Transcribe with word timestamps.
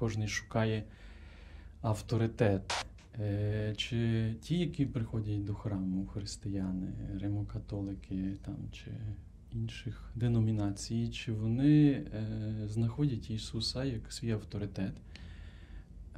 Кожний 0.00 0.28
шукає 0.28 0.84
авторитет. 1.80 2.86
Е, 3.20 3.74
Чи 3.76 4.34
ті, 4.42 4.58
які 4.58 4.86
приходять 4.86 5.44
до 5.44 5.54
храму, 5.54 6.06
християни, 6.06 6.92
римокатолики 7.20 8.36
там, 8.44 8.56
чи 8.72 8.90
інших 9.52 10.12
деномінацій, 10.14 11.08
чи 11.08 11.32
вони 11.32 11.90
е, 11.90 12.54
знаходять 12.68 13.30
Ісуса 13.30 13.84
як 13.84 14.12
свій 14.12 14.30
авторитет 14.30 14.92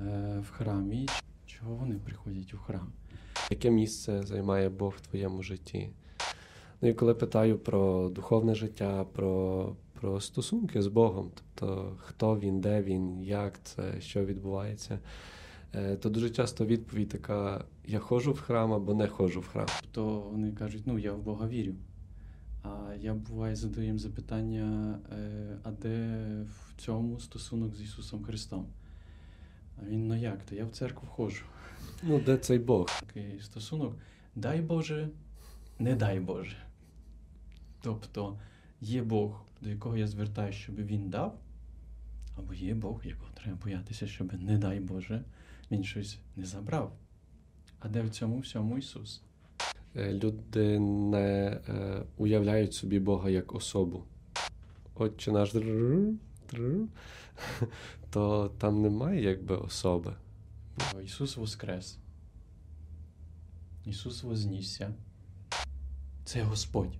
е, 0.00 0.38
в 0.48 0.50
храмі? 0.50 1.08
Чого 1.46 1.74
вони 1.74 1.94
приходять 1.94 2.54
у 2.54 2.58
храм? 2.58 2.92
Яке 3.50 3.70
місце 3.70 4.22
займає 4.22 4.68
Бог 4.68 4.94
в 4.96 5.00
твоєму 5.00 5.42
житті? 5.42 5.90
Ну 6.80 6.88
і 6.88 6.94
коли 6.94 7.14
питаю 7.14 7.58
про 7.58 8.08
духовне 8.08 8.54
життя, 8.54 9.04
про, 9.04 9.76
про 10.00 10.20
стосунки 10.20 10.82
з 10.82 10.86
Богом, 10.86 11.30
тобто 11.34 11.96
хто 11.98 12.38
він, 12.38 12.60
де 12.60 12.82
він, 12.82 13.22
як 13.22 13.62
це, 13.62 14.00
що 14.00 14.24
відбувається, 14.24 14.98
е, 15.74 15.96
то 15.96 16.10
дуже 16.10 16.30
часто 16.30 16.66
відповідь 16.66 17.08
така: 17.08 17.64
я 17.86 17.98
ходжу 17.98 18.32
в 18.32 18.40
храм 18.40 18.72
або 18.72 18.94
не 18.94 19.08
ходжу 19.08 19.40
в 19.40 19.48
храм. 19.48 19.66
То 19.92 20.20
вони 20.20 20.52
кажуть, 20.52 20.82
ну 20.86 20.98
я 20.98 21.12
в 21.12 21.22
Бога 21.22 21.48
вірю. 21.48 21.74
А 22.62 22.94
я 23.00 23.14
буває 23.14 23.56
задаю 23.56 23.86
їм 23.86 23.98
запитання, 23.98 24.98
е, 25.12 25.58
а 25.62 25.70
де 25.70 26.18
в 26.42 26.80
цьому 26.80 27.20
стосунок 27.20 27.76
з 27.76 27.82
Ісусом 27.82 28.24
Христом? 28.24 28.66
А 29.82 29.86
він, 29.86 30.06
ну 30.06 30.16
як 30.16 30.42
то? 30.42 30.54
Я 30.54 30.64
в 30.64 30.70
церкву 30.70 31.08
ходжу. 31.08 31.44
Ну, 32.02 32.20
де 32.20 32.36
цей 32.36 32.58
Бог? 32.58 32.86
Такий 33.06 33.40
стосунок, 33.40 33.94
дай 34.34 34.60
Боже, 34.60 35.08
не 35.78 35.94
дай 35.94 36.20
Боже. 36.20 36.56
Тобто 37.80 38.38
є 38.80 39.02
Бог, 39.02 39.45
до 39.60 39.70
якого 39.70 39.96
я 39.96 40.06
звертаюся, 40.06 40.58
щоб 40.58 40.74
він 40.76 41.10
дав, 41.10 41.38
або 42.38 42.54
є 42.54 42.74
Бог, 42.74 43.06
якого 43.06 43.30
треба 43.34 43.58
боятися, 43.64 44.06
щоб, 44.06 44.42
не 44.42 44.58
дай 44.58 44.80
Боже, 44.80 45.24
він 45.70 45.84
щось 45.84 46.18
не 46.36 46.44
забрав. 46.44 46.96
А 47.78 47.88
де 47.88 48.02
в 48.02 48.10
цьому 48.10 48.38
всьому 48.38 48.78
Ісус? 48.78 49.22
Е, 49.96 50.12
Люди 50.12 50.78
не 50.80 51.60
е, 51.68 52.02
уявляють 52.16 52.74
собі 52.74 52.98
Бога 52.98 53.30
як 53.30 53.54
особу. 53.54 54.04
Отче 54.94 55.32
наш, 55.32 55.54
то 58.10 58.48
там 58.58 58.82
немає 58.82 59.22
якби 59.22 59.56
особи. 59.56 60.14
Ісус 61.04 61.36
воскрес. 61.36 61.98
Ісус 63.84 64.22
вознісся. 64.22 64.94
Це 66.24 66.42
Господь. 66.42 66.98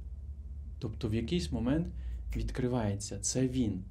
Тобто 0.79 1.09
в 1.09 1.15
якийсь 1.15 1.53
момент 1.53 1.87
відкривається 2.37 3.19
це 3.19 3.49
Він. 3.49 3.85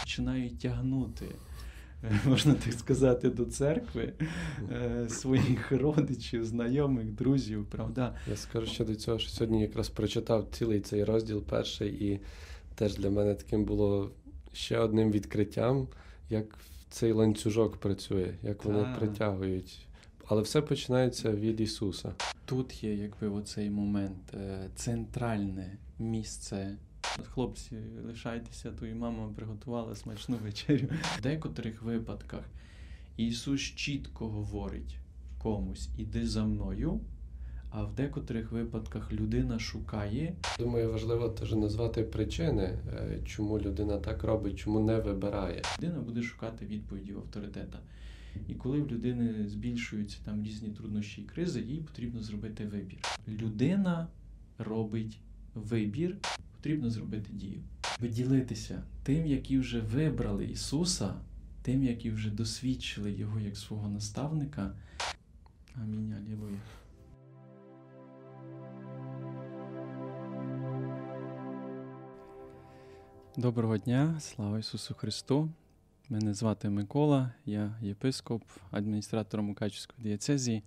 Починають 0.00 0.58
тягнути, 0.58 1.26
можна 2.26 2.54
так 2.54 2.72
сказати, 2.72 3.30
до 3.30 3.44
церкви 3.44 4.12
е, 4.72 5.08
своїх 5.08 5.72
родичів, 5.72 6.44
знайомих, 6.44 7.12
друзів, 7.12 7.66
правда? 7.70 8.14
Я 8.30 8.36
скажу 8.36 8.66
ще 8.66 8.84
до 8.84 8.94
цього, 8.94 9.18
що 9.18 9.30
сьогодні 9.30 9.62
якраз 9.62 9.88
прочитав 9.88 10.48
цілий 10.52 10.80
цей 10.80 11.04
розділ 11.04 11.42
перший, 11.42 12.04
і 12.04 12.20
теж 12.74 12.96
для 12.96 13.10
мене 13.10 13.34
таким 13.34 13.64
було 13.64 14.10
ще 14.52 14.78
одним 14.78 15.10
відкриттям, 15.10 15.88
як 16.30 16.58
цей 16.90 17.12
ланцюжок 17.12 17.76
працює, 17.76 18.34
як 18.42 18.64
вони 18.64 18.82
Так. 18.82 18.98
притягують. 18.98 19.86
Але 20.28 20.42
все 20.42 20.62
починається 20.62 21.32
від 21.32 21.60
Ісуса. 21.60 22.12
Тут 22.44 22.84
є 22.84 22.94
якби 22.94 23.28
оцей 23.28 23.70
момент, 23.70 24.34
е, 24.34 24.68
центральне 24.74 25.78
місце. 25.98 26.76
Хлопці, 27.32 27.76
лишайтеся, 28.06 28.70
то 28.70 28.86
і 28.86 28.94
мама 28.94 29.32
приготувала 29.36 29.94
смачну 29.94 30.36
вечерю. 30.36 30.88
В 31.18 31.22
декотрих 31.22 31.82
випадках 31.82 32.44
Ісус 33.16 33.60
чітко 33.60 34.28
говорить 34.28 34.96
комусь 35.38 35.88
іди 35.98 36.26
за 36.26 36.44
мною, 36.44 37.00
а 37.70 37.84
в 37.84 37.94
декотрих 37.94 38.52
випадках 38.52 39.12
людина 39.12 39.58
шукає. 39.58 40.34
Думаю, 40.58 40.92
важливо 40.92 41.28
теж 41.28 41.52
назвати 41.52 42.02
причини, 42.02 42.62
е, 42.62 43.20
чому 43.24 43.58
людина 43.58 43.98
так 43.98 44.24
робить, 44.24 44.58
чому 44.58 44.80
не 44.80 44.98
вибирає. 44.98 45.62
Людина 45.78 46.00
буде 46.00 46.22
шукати 46.22 46.66
відповіді 46.66 47.12
в 47.12 47.18
авторитета. 47.18 47.78
І 48.48 48.54
коли 48.54 48.80
в 48.80 48.90
людини 48.90 49.48
збільшуються 49.48 50.18
там 50.24 50.44
різні 50.44 50.68
труднощі 50.68 51.22
і 51.22 51.24
кризи, 51.24 51.60
їй 51.60 51.80
потрібно 51.80 52.22
зробити 52.22 52.66
вибір. 52.66 52.98
Людина 53.28 54.08
робить 54.58 55.18
вибір, 55.54 56.16
потрібно 56.66 56.90
зробити 56.90 57.30
дію. 57.32 57.60
Виділитися 58.00 58.82
тим, 59.02 59.26
які 59.26 59.58
вже 59.58 59.80
вибрали 59.80 60.44
Ісуса, 60.44 61.14
тим, 61.62 61.84
які 61.84 62.10
вже 62.10 62.30
досвідчили 62.30 63.12
Його 63.12 63.40
як 63.40 63.56
свого 63.56 63.88
наставника. 63.88 64.74
Амінь, 65.74 66.12
алілуя. 66.12 66.58
Доброго 73.36 73.78
дня, 73.78 74.20
слава 74.20 74.58
Ісусу 74.58 74.94
Христу. 74.94 75.48
Мене 76.08 76.34
звати 76.34 76.70
Микола, 76.70 77.32
я 77.44 77.78
єпископ, 77.82 78.42
адміністратор 78.70 79.42
Мукачівської 79.42 80.02
дієцезії. 80.02 80.62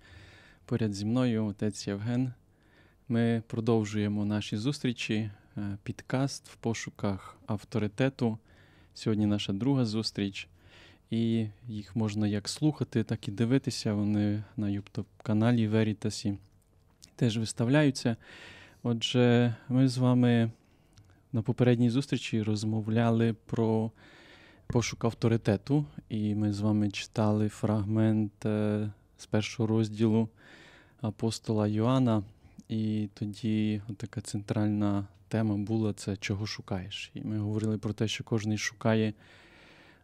Поряд 0.65 0.93
зі 0.93 1.05
мною 1.05 1.45
отець 1.45 1.87
Євген. 1.87 2.33
Ми 3.07 3.43
продовжуємо 3.47 4.25
наші 4.25 4.57
зустрічі, 4.57 5.31
підкаст 5.83 6.47
в 6.47 6.55
пошуках 6.55 7.37
авторитету. 7.47 8.37
Сьогодні 8.93 9.25
наша 9.25 9.53
друга 9.53 9.85
зустріч, 9.85 10.47
і 11.09 11.47
їх 11.67 11.95
можна 11.95 12.27
як 12.27 12.49
слухати, 12.49 13.03
так 13.03 13.27
і 13.27 13.31
дивитися. 13.31 13.93
Вони 13.93 14.43
на 14.57 14.67
youtube 14.67 15.05
каналі 15.23 15.67
Верітасі 15.67 16.37
теж 17.15 17.37
виставляються. 17.37 18.15
Отже, 18.83 19.55
ми 19.69 19.87
з 19.87 19.97
вами 19.97 20.51
на 21.33 21.41
попередній 21.41 21.89
зустрічі 21.89 22.43
розмовляли 22.43 23.35
про 23.45 23.91
пошук 24.67 25.05
авторитету, 25.05 25.85
і 26.09 26.35
ми 26.35 26.53
з 26.53 26.59
вами 26.59 26.91
читали 26.91 27.49
фрагмент 27.49 28.45
е, 28.45 28.91
з 29.17 29.25
першого 29.25 29.67
розділу 29.67 30.29
апостола 31.01 31.67
Йоанна. 31.67 32.23
І 32.69 33.09
тоді 33.13 33.81
така 33.97 34.21
центральна 34.21 35.07
тема 35.29 35.57
була 35.57 35.93
це 35.93 36.17
чого 36.17 36.45
шукаєш. 36.45 37.11
І 37.13 37.21
ми 37.21 37.37
говорили 37.37 37.77
про 37.77 37.93
те, 37.93 38.07
що 38.07 38.23
кожен 38.23 38.57
шукає 38.57 39.13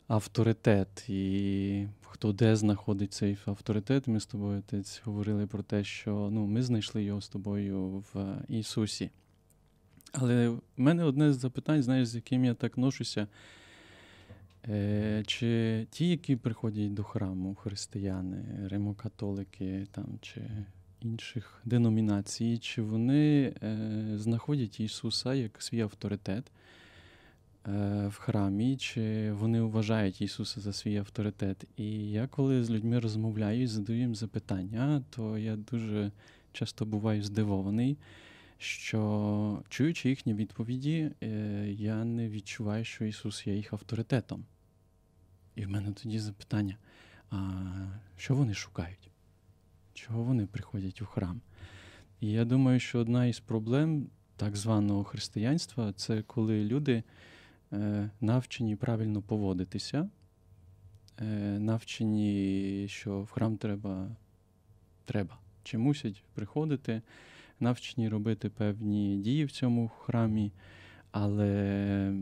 авторитет, 0.07 1.09
і 1.09 1.87
хто 2.01 2.33
де 2.33 2.55
знаходить 2.55 3.13
цей 3.13 3.37
авторитет. 3.45 4.07
Ми 4.07 4.19
з 4.19 4.25
тобою 4.25 4.59
отець 4.59 5.01
говорили 5.05 5.47
про 5.47 5.63
те, 5.63 5.83
що 5.83 6.29
ну, 6.31 6.45
ми 6.45 6.63
знайшли 6.63 7.03
його 7.03 7.21
з 7.21 7.29
тобою 7.29 8.03
в 8.13 8.37
Ісусі. 8.49 9.09
Але 10.11 10.49
в 10.49 10.61
мене 10.77 11.03
одне 11.03 11.33
з 11.33 11.39
запитань, 11.39 11.83
знаєш, 11.83 12.07
з 12.07 12.15
яким 12.15 12.45
я 12.45 12.53
так 12.53 12.77
ношуся. 12.77 13.27
Е, 14.67 15.23
Чи 15.27 15.87
ті, 15.91 16.09
які 16.09 16.35
приходять 16.35 16.93
до 16.93 17.03
храму, 17.03 17.55
християни, 17.55 18.67
римокатолики 18.67 19.87
там, 19.91 20.05
чи 20.21 20.41
інших 21.05 21.61
деномінацій, 21.65 22.57
чи 22.57 22.81
вони 22.81 23.53
е, 23.63 24.11
знаходять 24.15 24.79
Ісуса 24.79 25.33
як 25.33 25.61
свій 25.61 25.81
авторитет 25.81 26.51
е, 27.67 28.07
в 28.07 28.15
храмі, 28.17 28.77
чи 28.77 29.31
вони 29.31 29.61
вважають 29.61 30.21
Ісуса 30.21 30.61
за 30.61 30.73
свій 30.73 30.97
авторитет? 30.97 31.65
І 31.77 32.11
я 32.11 32.27
коли 32.27 32.63
з 32.63 32.71
людьми 32.71 32.99
розмовляю 32.99 33.61
і 33.61 33.67
задаю 33.67 33.99
їм 33.99 34.15
запитання, 34.15 35.03
то 35.09 35.37
я 35.37 35.55
дуже 35.55 36.11
часто 36.51 36.85
буваю 36.85 37.23
здивований 37.23 37.97
що 38.57 39.63
чуючи 39.69 40.09
їхні 40.09 40.33
відповіді, 40.33 41.11
е, 41.23 41.27
я 41.71 42.03
не 42.03 42.29
відчуваю, 42.29 42.85
що 42.85 43.05
Ісус 43.05 43.47
є 43.47 43.55
їх 43.55 43.73
авторитетом. 43.73 44.45
І 45.55 45.65
в 45.65 45.69
мене 45.69 45.91
тоді 45.91 46.19
запитання: 46.19 46.77
а 47.29 47.37
що 48.17 48.35
вони 48.35 48.53
шукають? 48.53 49.09
Чого 49.95 50.23
вони 50.23 50.45
приходять 50.45 51.01
у 51.01 51.05
храм? 51.05 51.41
І 52.19 52.31
я 52.31 52.45
думаю, 52.45 52.79
що 52.79 52.99
одна 52.99 53.25
із 53.25 53.39
проблем 53.39 54.07
так 54.35 54.55
званого 54.55 55.03
християнства 55.03 55.93
це 55.93 56.21
коли 56.21 56.63
люди 56.63 57.03
е, 57.73 58.09
навчені 58.21 58.75
правильно 58.75 59.21
поводитися, 59.21 60.09
е, 61.19 61.25
навчені, 61.59 62.85
що 62.89 63.21
в 63.21 63.31
храм 63.31 63.57
треба, 63.57 64.07
треба 65.05 65.37
чи 65.63 65.77
мусять 65.77 66.23
приходити 66.33 67.01
навчені 67.59 68.09
робити 68.09 68.49
певні 68.49 69.17
дії 69.17 69.45
в 69.45 69.51
цьому 69.51 69.87
храмі, 69.87 70.51
але 71.11 72.13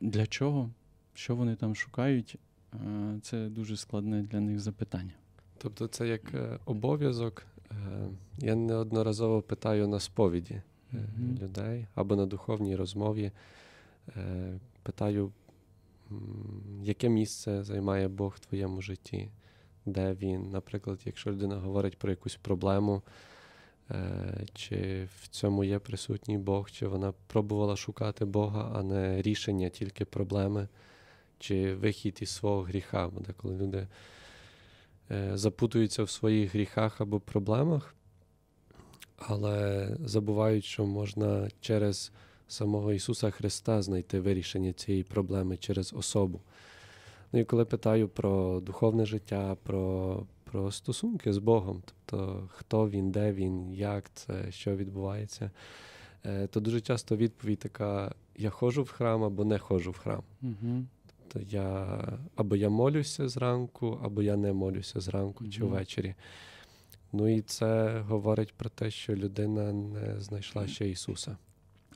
для 0.00 0.26
чого? 0.26 0.70
Що 1.14 1.36
вони 1.36 1.56
там 1.56 1.74
шукають? 1.74 2.36
Е, 2.74 3.18
Це 3.22 3.48
дуже 3.48 3.76
складне 3.76 4.22
для 4.22 4.40
них 4.40 4.60
запитання. 4.60 5.12
Тобто, 5.64 5.86
це 5.86 6.08
як 6.08 6.34
е, 6.34 6.58
обов'язок. 6.64 7.42
Е, 7.70 7.74
Я 8.38 8.54
неодноразово 8.54 9.42
питаю 9.42 9.88
на 9.88 10.00
сповіді 10.00 10.62
Мгм. 10.92 11.38
людей 11.42 11.86
або 11.94 12.16
на 12.16 12.26
духовній 12.26 12.76
розмові. 12.76 13.30
Питаю, 14.82 15.32
яке 16.82 17.08
місце 17.08 17.64
займає 17.64 18.08
Бог 18.08 18.34
в 18.36 18.46
твоєму 18.46 18.82
житті, 18.82 19.30
де 19.86 20.12
він, 20.14 20.50
наприклад, 20.50 21.00
якщо 21.04 21.30
людина 21.30 21.56
говорить 21.56 21.98
про 21.98 22.10
якусь 22.10 22.36
проблему, 22.36 23.02
чи 24.54 25.08
в 25.22 25.28
цьому 25.28 25.64
є 25.64 25.78
присутній 25.78 26.38
Бог, 26.38 26.70
чи 26.70 26.86
вона 26.86 27.12
пробувала 27.26 27.76
шукати 27.76 28.24
Бога, 28.24 28.72
а 28.74 28.82
не 28.82 29.22
рішення, 29.22 29.68
тільки 29.68 30.04
проблеми, 30.04 30.68
чи 31.38 31.74
вихід 31.74 32.18
із 32.20 32.30
свого 32.30 32.62
гріха. 32.62 33.08
Бо 33.08 33.20
деколи 33.20 33.56
люди 33.56 33.86
запутуються 35.34 36.02
в 36.02 36.10
своїх 36.10 36.54
гріхах 36.54 37.00
або 37.00 37.20
проблемах, 37.20 37.94
але 39.16 39.88
забувають, 40.04 40.64
що 40.64 40.86
можна 40.86 41.48
через 41.60 42.12
самого 42.48 42.92
Ісуса 42.92 43.30
Христа 43.30 43.82
знайти 43.82 44.20
вирішення 44.20 44.72
цієї 44.72 45.02
проблеми 45.04 45.56
через 45.56 45.92
особу. 45.92 46.40
Ну 47.32 47.40
і 47.40 47.44
коли 47.44 47.64
питаю 47.64 48.08
про 48.08 48.60
духовне 48.60 49.06
життя, 49.06 49.56
про 49.62 50.22
про 50.54 50.72
стосунки 50.72 51.32
з 51.32 51.38
Богом, 51.38 51.82
тобто 51.86 52.48
хто 52.54 52.88
він, 52.88 53.10
де 53.10 53.32
він, 53.32 53.74
як 53.74 54.10
це, 54.14 54.52
що 54.52 54.76
відбувається, 54.76 55.50
е, 56.26 56.46
то 56.46 56.60
дуже 56.60 56.80
часто 56.80 57.16
відповідь 57.16 57.58
така: 57.58 58.14
я 58.36 58.50
ходжу 58.50 58.82
в 58.82 58.90
храм 58.90 59.24
або 59.24 59.44
не 59.44 59.58
ходжу 59.58 59.90
в 59.90 59.98
храм. 59.98 60.22
Угу. 60.42 60.84
Тобто 61.34 61.56
я 61.56 62.18
або 62.36 62.56
я 62.56 62.68
молюся 62.68 63.28
зранку, 63.28 64.00
або 64.02 64.22
я 64.22 64.36
не 64.36 64.52
молюся 64.52 65.00
зранку 65.00 65.44
угу. 65.44 65.52
чи 65.52 65.64
ввечері. 65.64 66.14
Ну 67.12 67.28
і 67.28 67.42
це 67.42 68.00
говорить 68.00 68.52
про 68.52 68.70
те, 68.70 68.90
що 68.90 69.16
людина 69.16 69.72
не 69.72 70.20
знайшла 70.20 70.66
ще 70.66 70.88
Ісуса. 70.88 71.36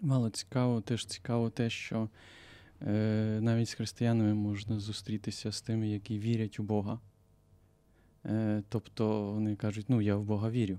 Мало 0.01 0.31
цікаво, 0.31 0.81
теж 0.81 1.07
цікаво 1.07 1.51
те, 1.51 1.71
що 1.71 2.09
е, 2.83 3.39
навіть 3.43 3.69
з 3.69 3.75
християнами 3.75 4.35
можна 4.35 4.81
зустрітися 4.81 5.53
з 5.53 5.61
тими, 5.61 5.89
які 5.89 6.19
вірять 6.19 6.61
у 6.61 6.63
Бога. 6.63 7.01
Е, 8.27 8.63
Тобто 8.69 9.33
вони 9.33 9.57
кажуть, 9.57 9.87
ну 9.89 10.01
я 10.01 10.17
в 10.17 10.25
Бога 10.25 10.51
вірю. 10.51 10.79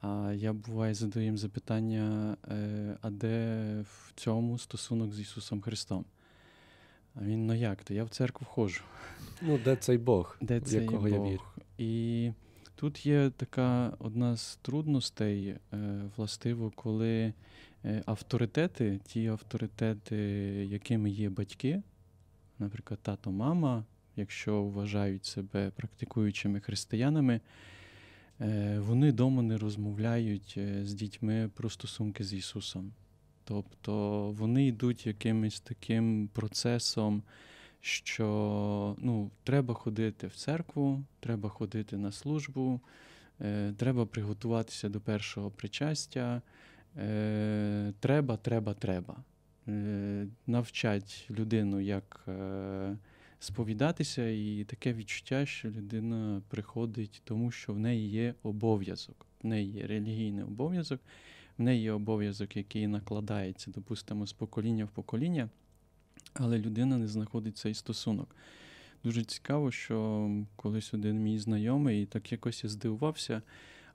А 0.00 0.32
я 0.36 0.52
буває 0.52 0.94
задаю 0.94 1.26
їм 1.26 1.38
запитання, 1.38 2.36
е, 2.48 2.96
а 3.00 3.10
де 3.10 3.80
в 3.80 4.12
цьому 4.14 4.58
стосунок 4.58 5.14
з 5.14 5.20
Ісусом 5.20 5.60
Христом? 5.60 6.04
А 7.14 7.24
він 7.24 7.46
ну 7.46 7.54
як 7.54 7.84
то? 7.84 7.94
Я 7.94 8.04
в 8.04 8.08
церкву 8.08 8.46
ходжу. 8.50 8.82
Ну, 9.42 9.58
де 9.64 9.76
цей 9.76 9.98
Бог, 9.98 10.36
де 10.40 10.58
в 10.58 10.74
якого 10.74 11.00
Бог? 11.00 11.08
я 11.08 11.20
вірю. 11.20 11.42
І 11.78 12.32
тут 12.74 13.06
є 13.06 13.30
така 13.36 13.92
одна 13.98 14.36
з 14.36 14.56
трудностей, 14.56 15.48
е, 15.48 15.58
властиво, 16.16 16.72
коли 16.74 17.32
Е, 17.84 18.02
авторитети, 18.06 19.00
ті 19.04 19.26
авторитети, 19.26 20.16
якими 20.70 21.10
є 21.10 21.30
батьки, 21.30 21.82
наприклад, 22.58 23.00
тато, 23.02 23.30
мама, 23.30 23.84
якщо 24.16 24.62
вважають 24.62 25.24
себе 25.24 25.70
практикуючими 25.76 26.60
християнами, 26.60 27.40
е, 28.40 28.78
вони 28.78 29.10
вдома 29.10 29.42
не 29.42 29.58
розмовляють 29.58 30.58
з 30.82 30.94
дітьми 30.94 31.50
про 31.54 31.70
стосунки 31.70 32.24
з 32.24 32.34
Ісусом. 32.34 32.92
Тобто 33.44 34.30
вони 34.30 34.66
йдуть 34.66 35.06
якимось 35.06 35.60
таким 35.60 36.28
процесом, 36.32 37.22
що 37.80 38.96
ну, 38.98 39.30
треба 39.44 39.74
ходити 39.74 40.26
в 40.26 40.34
церкву, 40.34 41.04
треба 41.20 41.48
ходити 41.48 41.96
на 41.96 42.12
службу, 42.12 42.80
треба 43.76 44.06
приготуватися 44.06 44.88
до 44.88 45.00
першого 45.00 45.50
причастя. 45.50 46.42
Е, 46.98 47.92
треба, 48.00 48.36
треба, 48.36 48.74
треба. 48.74 49.16
Е, 49.68 50.26
навчать 50.46 51.26
людину, 51.30 51.80
як 51.80 52.24
е, 52.28 52.96
сповідатися, 53.40 54.28
і 54.28 54.64
таке 54.64 54.92
відчуття, 54.92 55.46
що 55.46 55.68
людина 55.68 56.42
приходить, 56.48 57.22
тому 57.24 57.50
що 57.50 57.72
в 57.72 57.78
неї 57.78 58.08
є 58.08 58.34
обов'язок, 58.42 59.26
в 59.42 59.46
неї 59.46 59.70
є 59.70 59.86
релігійний 59.86 60.44
обов'язок, 60.44 61.00
в 61.58 61.62
неї 61.62 61.82
є 61.82 61.92
обов'язок, 61.92 62.56
який 62.56 62.86
накладається, 62.86 63.70
допустимо, 63.70 64.26
з 64.26 64.32
покоління 64.32 64.84
в 64.84 64.90
покоління, 64.90 65.48
але 66.34 66.58
людина 66.58 66.98
не 66.98 67.08
знаходить 67.08 67.56
цей 67.56 67.74
стосунок. 67.74 68.36
Дуже 69.04 69.24
цікаво, 69.24 69.70
що 69.70 70.30
колись 70.56 70.94
один 70.94 71.22
мій 71.22 71.38
знайомий, 71.38 72.06
так 72.06 72.32
якось 72.32 72.64
я 72.64 72.70
здивувався, 72.70 73.42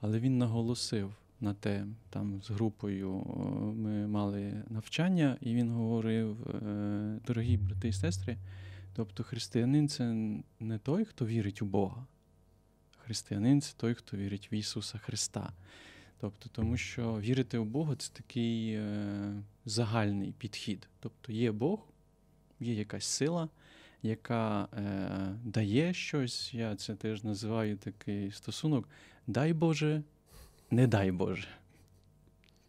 але 0.01 0.19
він 0.19 0.37
наголосив 0.37 1.15
на 1.41 1.53
те, 1.53 1.85
там 2.09 2.41
з 2.43 2.49
групою 2.49 3.11
ми 3.77 4.07
мали 4.07 4.63
навчання, 4.69 5.37
і 5.41 5.55
він 5.55 5.69
говорив: 5.69 6.47
е, 6.47 7.19
дорогі 7.27 7.57
брати 7.57 7.87
і 7.87 7.93
сестри, 7.93 8.37
тобто 8.95 9.23
християнин 9.23 9.87
це 9.87 10.03
не 10.59 10.77
той, 10.77 11.05
хто 11.05 11.25
вірить 11.25 11.61
у 11.61 11.65
Бога. 11.65 12.05
Християнин 12.97 13.61
це 13.61 13.73
той, 13.77 13.93
хто 13.93 14.17
вірить 14.17 14.51
в 14.51 14.53
Ісуса 14.53 14.97
Христа. 14.97 15.53
Тобто, 16.21 16.49
тому 16.51 16.77
що 16.77 17.19
вірити 17.19 17.57
у 17.57 17.65
Бога 17.65 17.95
це 17.95 18.13
такий 18.13 18.73
е, 18.73 19.43
загальний 19.65 20.31
підхід. 20.31 20.87
Тобто 20.99 21.31
є 21.31 21.51
Бог, 21.51 21.87
є 22.59 22.73
якась 22.73 23.05
сила, 23.05 23.49
яка 24.03 24.63
е, 24.63 25.09
дає 25.43 25.93
щось. 25.93 26.53
Я 26.53 26.75
це 26.75 26.95
теж 26.95 27.23
називаю 27.23 27.77
такий 27.77 28.31
стосунок. 28.31 28.89
Дай 29.27 29.53
Боже, 29.53 30.03
не 30.71 30.87
дай 30.87 31.11
Боже. 31.11 31.47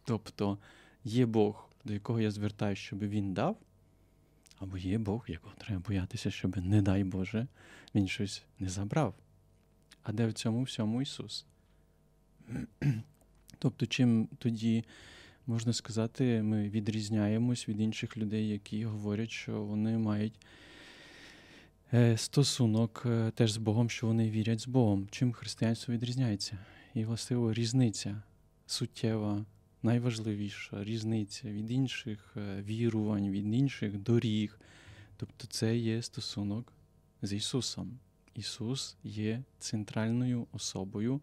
Тобто 0.05 0.57
є 1.03 1.25
Бог, 1.25 1.69
до 1.85 1.93
якого 1.93 2.19
я 2.19 2.31
звертаюся, 2.31 2.81
щоб 2.81 2.99
він 2.99 3.33
дав, 3.33 3.57
або 4.59 4.77
є 4.77 4.97
Бог, 4.97 5.25
якого 5.27 5.55
треба 5.57 5.81
боятися, 5.87 6.31
щоб, 6.31 6.57
не 6.57 6.81
дай 6.81 7.03
Боже, 7.03 7.47
він 7.95 8.07
щось 8.07 8.43
не 8.59 8.69
забрав. 8.69 9.15
А 10.03 10.11
де 10.11 10.27
в 10.27 10.33
цьому 10.33 10.63
всьому 10.63 11.01
Ісус? 11.01 11.45
Тобто, 13.61 13.85
чим 13.85 14.27
тоді, 14.37 14.83
можна 15.47 15.73
сказати, 15.73 16.43
ми 16.43 16.69
відрізняємось 16.69 17.69
від 17.69 17.79
інших 17.79 18.17
людей, 18.17 18.49
які 18.49 18.85
говорять, 18.85 19.31
що 19.31 19.63
вони 19.63 19.97
мають 19.97 20.33
е, 21.93 22.17
стосунок 22.17 23.03
е, 23.05 23.31
теж 23.35 23.51
з 23.51 23.57
Богом, 23.57 23.89
що 23.89 24.07
вони 24.07 24.29
вірять 24.29 24.59
з 24.59 24.67
Богом. 24.67 25.07
Чим 25.11 25.31
християнство 25.31 25.93
відрізняється? 25.93 26.57
і 26.93 27.05
властиво 27.05 27.53
різниця 27.53 28.21
суттєва, 28.65 29.45
найважливіша 29.83 30.83
різниця 30.83 31.51
від 31.51 31.71
інших 31.71 32.33
е, 32.37 32.61
вірувань, 32.61 33.29
від 33.29 33.53
інших 33.53 33.97
доріг. 33.97 34.59
Тобто 35.17 35.47
це 35.47 35.77
є 35.77 36.01
стосунок 36.01 36.73
з 37.21 37.33
Ісусом. 37.33 37.99
Ісус 38.35 38.97
є 39.03 39.43
центральною 39.59 40.47
особою. 40.51 41.21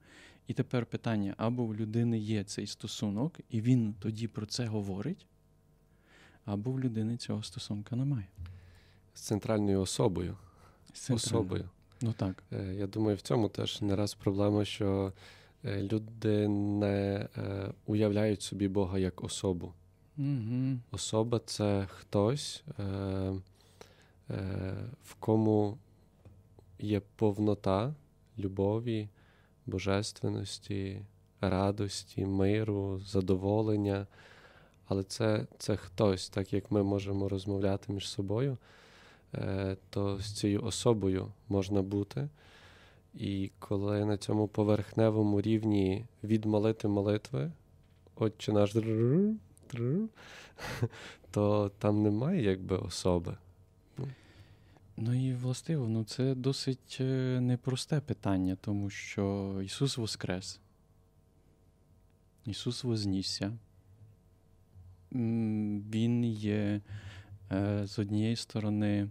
І 0.49 0.55
тепер 0.55 0.87
питання: 0.87 1.35
або 1.37 1.65
в 1.65 1.75
людини 1.75 2.19
є 2.19 2.45
цей 2.45 2.67
стосунок, 2.67 3.41
і 3.51 3.61
він 3.61 3.95
тоді 3.99 4.29
про 4.29 4.47
це 4.47 4.67
говорить, 4.67 5.27
або 6.45 6.71
в 6.71 6.81
людини 6.81 7.17
цього 7.17 7.43
стосунка 7.43 7.97
немає. 7.97 8.27
З 9.15 9.21
центральною 9.21 9.81
особою. 9.81 10.37
З 10.93 11.01
центральною. 11.01 11.45
Особою. 11.45 11.69
Ну 12.01 12.13
так. 12.13 12.43
Е, 12.53 12.75
я 12.75 12.87
думаю, 12.87 13.17
в 13.17 13.21
цьому 13.21 13.49
теж 13.49 13.83
не 13.83 13.97
раз 13.97 14.15
проблема, 14.15 14.65
що 14.65 15.13
Е, 15.65 15.83
люди 15.83 16.49
не 16.49 17.29
е, 17.37 17.73
уявляють 17.87 18.43
собі 18.43 18.69
Бога 18.69 18.99
як 18.99 19.25
особу. 19.25 19.73
Mm-hmm. 20.19 20.79
Особа 20.91 21.39
це 21.39 21.87
хтось, 21.91 22.65
в 25.05 25.15
кому 25.19 25.79
є 26.79 27.01
повнота 27.17 27.95
любові, 28.39 29.09
божественності, 29.69 31.03
радості, 31.41 32.27
миру, 32.27 33.01
задоволення. 33.07 34.07
Але 34.87 35.03
це 35.03 35.47
це 35.59 35.77
хтось, 35.77 36.29
так 36.29 36.53
як 36.53 36.71
ми 36.71 36.83
можемо 36.83 37.29
розмовляти 37.29 37.93
між 37.93 38.09
собою, 38.09 38.57
то 39.91 40.19
з 40.19 40.33
цією 40.33 40.65
особою 40.65 41.33
можна 41.49 41.83
бути. 41.83 42.29
І 43.15 43.51
коли 43.59 44.05
на 44.05 44.17
цьому 44.17 44.49
поверхневому 44.49 45.41
рівні 45.41 46.07
відмолити 46.25 46.89
молитви, 46.89 47.53
отче 48.17 48.53
наш, 48.53 48.73
то 51.31 51.71
там 51.79 52.03
немає 52.03 52.43
якби 52.43 52.77
особи. 52.77 53.37
Ну 55.01 55.29
і 55.29 55.35
властиво, 55.35 55.89
ну 55.89 56.05
це 56.05 56.35
досить 56.35 56.99
е, 57.01 57.41
непросте 57.41 58.01
питання, 58.01 58.57
тому 58.61 58.91
що 58.91 59.55
Ісус 59.65 59.97
Воскрес, 59.97 60.61
Ісус 62.47 62.85
вознісся. 62.85 63.53
Він 65.13 66.25
є 66.25 66.81
е, 67.53 67.87
з 67.87 67.99
однієї 67.99 68.37
сторони 68.37 69.09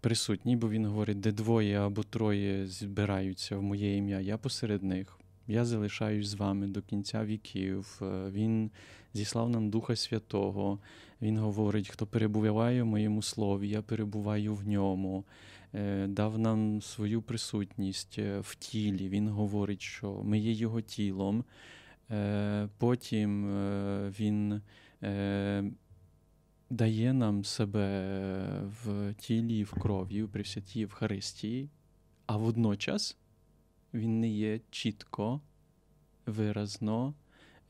присутній, 0.00 0.56
бо 0.56 0.70
він 0.70 0.86
говорить, 0.86 1.20
де 1.20 1.32
двоє 1.32 1.80
або 1.80 2.02
троє 2.02 2.66
збираються 2.66 3.56
в 3.56 3.62
моє 3.62 3.96
ім'я, 3.96 4.20
я 4.20 4.38
посеред 4.38 4.82
них. 4.82 5.18
Я 5.48 5.64
залишаюсь 5.64 6.26
з 6.26 6.34
вами 6.34 6.66
до 6.66 6.82
кінця 6.82 7.24
віків. 7.24 8.00
Е, 8.02 8.30
він 8.30 8.70
зіслав 9.14 9.50
нам 9.50 9.70
Духа 9.70 9.96
Святого. 9.96 10.78
Він 11.22 11.38
говорить, 11.38 11.88
хто 11.88 12.06
перебуває 12.06 12.82
в 12.82 12.86
моєму 12.86 13.22
слові, 13.22 13.68
я 13.68 13.82
перебуваю 13.82 14.54
в 14.54 14.68
ньому. 14.68 15.24
Е, 15.74 16.06
дав 16.06 16.38
нам 16.38 16.82
свою 16.82 17.22
присутність 17.22 18.18
е, 18.18 18.40
в 18.40 18.54
тілі. 18.54 19.08
Він 19.08 19.28
говорить, 19.28 19.82
що 19.82 20.22
ми 20.24 20.38
є 20.38 20.52
його 20.52 20.80
тілом. 20.80 21.44
Потім 22.78 23.48
він 24.18 24.60
дає 26.70 27.12
нам 27.12 27.44
себе 27.44 27.86
в 28.84 29.14
тілі, 29.14 29.64
в 29.64 29.70
крові, 29.70 30.22
в 30.22 30.28
Пресвятій 30.28 30.78
Євхаристії, 30.78 31.68
а 32.26 32.36
водночас 32.36 33.16
він 33.94 34.20
не 34.20 34.28
є 34.28 34.60
чітко, 34.70 35.40
виразно, 36.26 37.14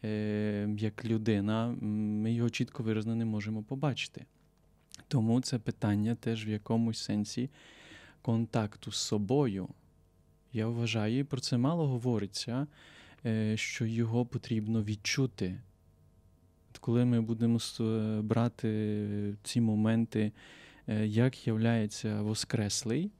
е, 0.04 0.68
як 0.78 1.04
людина, 1.04 1.76
ми 1.80 2.32
його 2.32 2.50
чітко 2.50 2.82
виразно 2.82 3.14
не 3.14 3.24
можемо 3.24 3.62
побачити. 3.62 4.24
Тому 5.08 5.40
це 5.40 5.58
питання 5.58 6.14
теж 6.14 6.46
в 6.46 6.48
якомусь 6.48 6.98
сенсі 6.98 7.50
контакту 8.22 8.92
з 8.92 8.96
собою. 8.96 9.68
Я 10.52 10.66
вважаю, 10.66 11.24
про 11.24 11.40
це 11.40 11.58
мало 11.58 11.88
говориться, 11.88 12.66
е, 13.26 13.56
що 13.56 13.86
його 13.86 14.26
потрібно 14.26 14.82
відчути. 14.82 15.60
Коли 16.80 17.04
ми 17.04 17.20
будемо 17.20 17.58
брати 18.22 19.36
ці 19.42 19.60
моменти, 19.60 20.32
е, 20.88 21.06
як 21.06 21.46
являється 21.46 22.22
Воскреслий, 22.22 23.10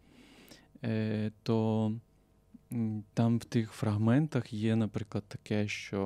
то 1.42 1.92
там 3.14 3.38
в 3.38 3.44
тих 3.44 3.72
фрагментах 3.72 4.52
є, 4.52 4.76
наприклад, 4.76 5.24
таке, 5.28 5.68
що 5.68 6.04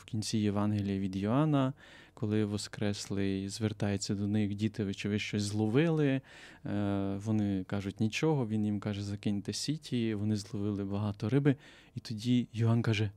в 0.00 0.04
кінці 0.04 0.38
Євангелія 0.38 0.98
від 0.98 1.16
Йоанна, 1.16 1.72
коли 2.14 2.44
Воскреслий 2.44 3.48
звертається 3.48 4.14
до 4.14 4.26
них, 4.26 4.54
діти, 4.54 4.94
чи 4.94 5.08
ви 5.08 5.18
щось 5.18 5.42
зловили, 5.42 6.20
е, 6.66 7.20
вони 7.24 7.64
кажуть 7.64 8.00
нічого, 8.00 8.46
він 8.46 8.64
їм 8.64 8.80
каже, 8.80 9.02
закиньте 9.02 9.52
сіті, 9.52 10.14
вони 10.14 10.36
зловили 10.36 10.84
багато 10.84 11.28
риби. 11.28 11.56
І 11.94 12.00
тоді 12.00 12.48
Йоанн 12.52 12.82
каже: 12.82 13.10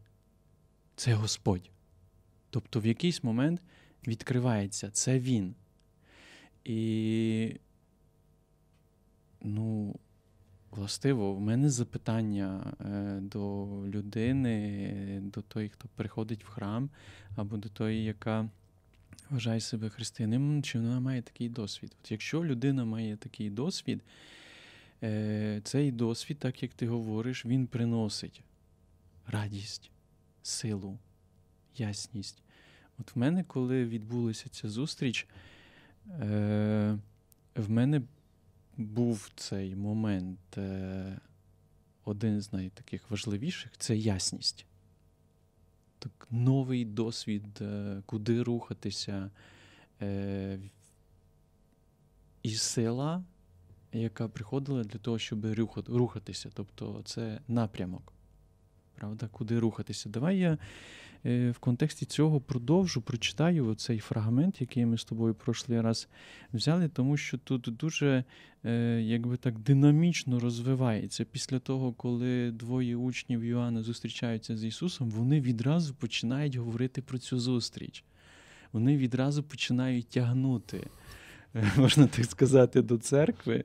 це 0.96 1.14
Господь. 1.14 1.70
Тобто 2.50 2.80
в 2.80 2.86
якийсь 2.86 3.24
момент 3.24 3.62
відкривається 4.08 4.92
це 4.92 5.20
він. 5.20 5.56
І 6.64 7.56
ну, 9.42 9.96
Властиво, 10.72 11.34
в 11.34 11.42
мене 11.42 11.70
запитання 11.70 12.74
е, 12.82 13.20
до 13.22 13.68
людини, 13.88 15.22
до 15.24 15.42
тої, 15.42 15.70
хто 15.70 15.88
приходить 15.96 16.44
в 16.44 16.48
храм, 16.48 16.90
або 17.36 17.58
до 17.58 17.70
тої, 17.70 18.04
яка 18.04 18.50
вважає 19.30 19.60
себе 19.60 19.90
християнином, 19.90 20.64
чи 20.64 20.80
вона 20.80 21.00
має 21.00 21.22
такий 21.22 21.50
досвід. 21.50 21.96
От 22.02 22.12
Якщо 22.12 22.46
людина 22.46 22.86
має 22.86 23.18
такий 23.18 23.50
досвід, 23.50 24.02
е, 25.04 25.62
цей 25.64 25.92
досвід, 25.92 26.40
так 26.40 26.64
як 26.64 26.74
ти 26.74 26.88
говориш, 26.88 27.46
він 27.46 27.68
приносить 27.68 28.42
радість, 29.28 29.92
силу, 30.44 30.98
ясність. 31.78 32.44
От 33.00 33.16
в 33.16 33.20
мене, 33.20 33.44
коли 33.44 33.86
відбулася 33.86 34.50
ця 34.50 34.70
зустріч, 34.70 35.28
е, 36.10 36.98
в 37.56 37.70
мене 37.70 38.02
був 38.78 39.32
цей 39.36 39.76
момент 39.76 40.58
е, 40.58 41.20
один 42.06 42.42
з 42.42 42.54
найтаких 42.54 43.12
важливіших 43.12 43.72
це 43.78 43.98
ясність. 43.98 44.66
Так, 46.00 46.28
Новий 46.32 46.86
досвід, 46.86 47.62
е, 47.62 48.02
куди 48.06 48.44
рухатися, 48.44 49.32
е, 50.02 50.60
і 52.44 52.50
сила, 52.50 53.24
яка 53.94 54.28
приходила 54.28 54.84
для 54.84 55.00
того, 55.00 55.20
щоб 55.20 55.46
рухатися. 55.88 56.50
Тобто 56.54 57.02
це 57.06 57.42
напрямок. 57.48 58.14
Правда, 58.96 59.28
куди 59.28 59.60
рухатися? 59.60 60.10
Давай 60.10 60.38
я 60.38 60.58
в 61.24 61.56
контексті 61.60 62.06
цього 62.06 62.42
продовжу 62.42 63.02
прочитаю 63.02 63.76
цей 63.76 64.00
фрагмент, 64.00 64.62
який 64.62 64.86
ми 64.86 64.98
з 64.98 65.04
тобою 65.04 65.34
прошлий 65.34 65.82
раз 65.82 66.08
взяли, 66.54 66.88
тому 66.88 67.18
що 67.18 67.38
тут 67.38 67.62
дуже 67.62 68.24
е, 68.66 69.02
якби 69.02 69.38
так 69.38 69.60
динамічно 69.60 70.40
розвивається. 70.40 71.26
Після 71.26 71.60
того, 71.60 71.94
коли 71.94 72.52
двоє 72.52 72.96
учнів 72.96 73.44
Йоанна 73.46 73.84
зустрічаються 73.84 74.58
з 74.58 74.64
Ісусом, 74.64 75.10
вони 75.10 75.42
відразу 75.42 75.94
починають 75.94 76.56
говорити 76.56 77.02
про 77.02 77.18
цю 77.18 77.40
зустріч. 77.40 78.04
Вони 78.72 78.98
відразу 78.98 79.44
починають 79.44 80.08
тягнути. 80.08 80.88
можна 81.78 82.08
так 82.08 82.26
сказати, 82.26 82.82
до 82.82 82.98
церкви 82.98 83.64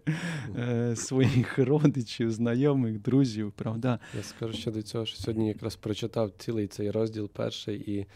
е, 0.59 0.97
своїх 0.97 1.59
родичів, 1.59 2.33
знайомих, 2.33 2.99
друзів. 2.99 3.53
правда? 3.53 3.99
Я 4.17 4.23
скажу 4.23 4.53
ще 4.53 4.71
до 4.71 4.83
цього, 4.83 5.07
що 5.07 5.17
сьогодні 5.17 5.49
якраз 5.49 5.77
прочитав 5.77 6.31
цілий 6.39 6.67
цей 6.67 6.91
розділ 6.91 7.29
перший, 7.29 7.77
і 7.99 8.07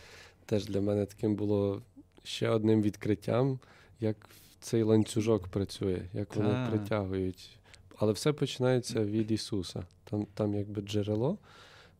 теж 0.46 0.66
для 0.66 0.80
мене 0.80 1.06
таким 1.06 1.34
було 1.34 1.82
ще 2.24 2.48
одним 2.48 2.82
відкриттям, 2.82 3.58
як 4.00 4.16
цей 4.60 4.82
ланцюжок 4.82 5.48
працює, 5.48 6.02
як 6.12 6.36
вони 6.36 6.48
так. 6.48 6.70
притягують. 6.70 7.58
Але 7.98 8.12
все 8.12 8.32
починається 8.32 9.04
від 9.04 9.30
Ісуса. 9.30 9.82
Там 10.04 10.26
там 10.34 10.54
якби 10.54 10.82
джерело, 10.82 11.38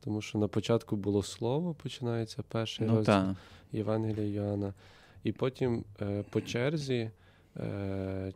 тому 0.05 0.23
що 0.23 0.39
на 0.39 0.49
початку 0.49 0.97
було 0.97 1.23
слово, 1.23 1.75
починається 1.75 2.43
перший 2.49 2.87
ну, 2.87 2.97
розділ 2.97 3.35
Євангелія 3.73 4.27
Йоанна. 4.27 4.75
І 5.25 5.33
потім 5.33 5.85
е, 6.01 6.25
по 6.31 6.41
черзі 6.41 7.11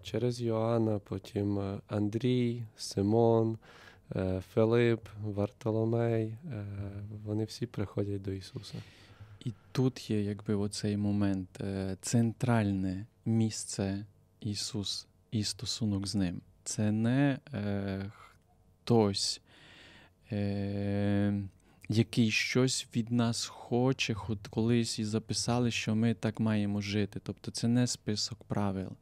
через 0.03 0.41
Йоанна, 0.41 0.99
потім 0.99 1.59
е, 1.59 1.81
Андрій, 1.87 2.63
Симон, 2.77 3.59
е, 4.17 4.43
Филип, 4.55 5.01
Вартоломей. 5.25 6.37
Вони 7.25 7.45
всі 7.45 7.67
приходять 7.67 8.23
до 8.23 8.33
Ісуса. 8.33 8.75
І 9.45 9.53
тут 9.73 10.11
є 10.11 10.23
якби 10.23 10.55
оцей 10.55 10.97
момент, 10.97 11.61
центральне 12.01 13.07
місце 13.25 14.07
Ісус 14.41 15.07
і 15.31 15.45
стосунок 15.45 16.07
з 16.07 16.15
Ним. 16.15 16.41
Це 16.65 16.93
не 16.93 17.39
е, 17.55 18.11
хтось, 18.15 19.41
е, 20.33 21.43
який 21.89 22.31
щось 22.31 22.87
від 22.97 23.11
нас 23.11 23.47
хоче, 23.47 24.15
хоч 24.15 24.39
колись 24.51 24.99
і 24.99 25.05
записали, 25.05 25.71
що 25.71 25.95
ми 25.95 26.15
так 26.15 26.41
маємо 26.41 26.81
жити. 26.81 27.21
Тобто 27.23 27.51
це 27.51 27.69
не 27.69 27.87
список 27.87 28.45
правил 28.45 28.97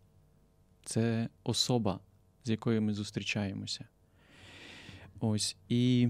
це 0.85 1.29
особа, 1.45 2.01
з 2.45 2.51
якою 2.51 2.83
ми 2.83 2.95
зустрічаємося. 2.95 3.85
Ось. 5.21 5.57
І 5.69 6.09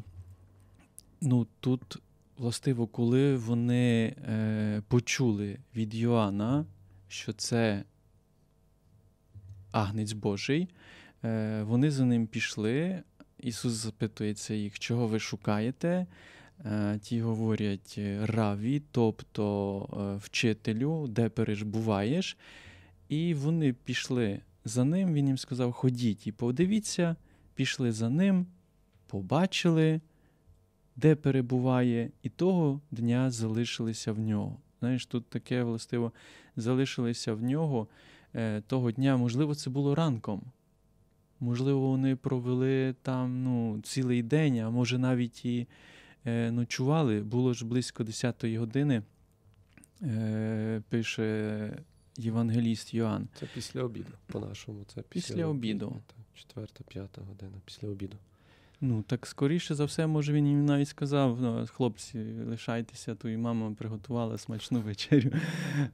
ну, 1.20 1.46
тут, 1.60 1.98
властиво, 2.38 2.86
коли 2.86 3.36
вони 3.36 4.04
е, 4.04 4.82
почули 4.88 5.58
від 5.76 5.94
Йоанна, 5.94 6.66
що 7.08 7.32
це 7.32 7.84
агнець 9.70 10.12
Божий, 10.12 10.68
е, 11.24 11.62
вони 11.62 11.90
за 11.90 12.04
ним 12.04 12.26
пішли. 12.26 13.02
Ісус 13.38 13.72
запитується 13.72 14.54
їх, 14.54 14.78
чого 14.78 15.06
ви 15.06 15.18
шукаєте. 15.18 16.06
Е, 16.64 16.98
ті 17.02 17.20
говорять 17.20 17.98
раві, 18.22 18.82
тобто 18.90 19.88
е, 19.92 20.16
вчителю, 20.24 21.06
де 21.08 21.28
перебуваєш. 21.28 22.36
І 23.08 23.34
вони 23.34 23.72
пішли 23.72 24.40
за 24.64 24.84
ним, 24.84 25.14
він 25.14 25.26
їм 25.26 25.38
сказав: 25.38 25.72
Ходіть 25.72 26.26
і 26.26 26.32
подивіться, 26.32 27.16
пішли 27.54 27.92
за 27.92 28.10
ним, 28.10 28.46
побачили, 29.06 30.00
де 30.96 31.14
перебуває, 31.14 32.10
і 32.22 32.28
того 32.28 32.80
дня 32.90 33.30
залишилися 33.30 34.12
в 34.12 34.18
нього. 34.18 34.56
Знаєш, 34.80 35.06
тут 35.06 35.26
таке 35.26 35.62
властиво 35.62 36.12
залишилися 36.56 37.34
в 37.34 37.42
нього 37.42 37.88
е, 38.34 38.60
того 38.60 38.90
дня, 38.90 39.16
можливо, 39.16 39.54
це 39.54 39.70
було 39.70 39.94
ранком. 39.94 40.42
Можливо, 41.40 41.88
вони 41.88 42.16
провели 42.16 42.94
там 43.02 43.42
ну, 43.44 43.80
цілий 43.82 44.22
день, 44.22 44.58
а 44.58 44.70
може 44.70 44.98
навіть 44.98 45.44
і 45.44 45.66
е, 46.24 46.50
ночували. 46.50 47.20
Було 47.22 47.54
ж 47.54 47.66
близько 47.66 48.04
10-ї 48.04 48.58
години, 48.58 49.02
е, 50.02 50.82
пише 50.88 51.78
Євангеліст 52.16 52.94
Йоанн. 52.94 53.28
Це 53.34 53.46
після 53.54 53.82
обіду, 53.82 54.12
по-нашому. 54.26 54.84
Це 54.84 55.02
після, 55.02 55.34
після 55.34 55.46
обіду. 55.46 55.96
Четверта, 56.34 56.84
п'ята 56.88 57.22
година 57.22 57.56
після 57.64 57.88
обіду. 57.88 58.16
Ну, 58.84 59.02
так 59.02 59.26
скоріше 59.26 59.74
за 59.74 59.84
все, 59.84 60.06
може, 60.06 60.32
він 60.32 60.46
їм 60.46 60.64
навіть 60.64 60.88
сказав: 60.88 61.40
ну, 61.40 61.66
хлопці, 61.66 62.18
лишайтеся, 62.48 63.14
то 63.14 63.28
і 63.28 63.36
мама 63.36 63.74
приготувала 63.78 64.38
смачну 64.38 64.80
вечерю. 64.80 65.30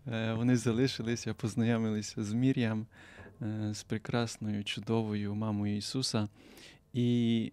Е, 0.06 0.32
вони 0.32 0.56
залишилися, 0.56 1.34
познайомилися 1.34 2.24
з 2.24 2.32
Мір'ям, 2.32 2.86
е, 3.42 3.74
з 3.74 3.82
прекрасною, 3.82 4.64
чудовою 4.64 5.34
мамою 5.34 5.76
Ісуса. 5.76 6.28
І 6.92 7.52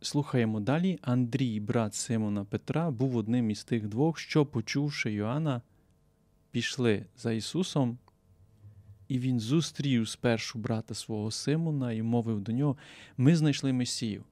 слухаємо 0.00 0.60
далі. 0.60 0.98
Андрій, 1.02 1.60
брат 1.60 1.94
Симона 1.94 2.44
Петра, 2.44 2.90
був 2.90 3.16
одним 3.16 3.50
із 3.50 3.64
тих 3.64 3.88
двох, 3.88 4.18
що, 4.18 4.46
почувши 4.46 5.12
Йоанна, 5.12 5.62
пішли 6.52 7.06
за 7.16 7.32
Ісусом, 7.32 7.98
і 9.08 9.18
він 9.18 9.40
зустрів 9.40 10.08
спершу 10.08 10.58
брата 10.58 10.94
свого 10.94 11.30
Симона 11.30 11.92
і 11.92 12.02
мовив 12.02 12.40
до 12.40 12.52
нього: 12.52 12.76
Ми 13.16 13.36
знайшли 13.36 13.72
Месію. 13.72 14.24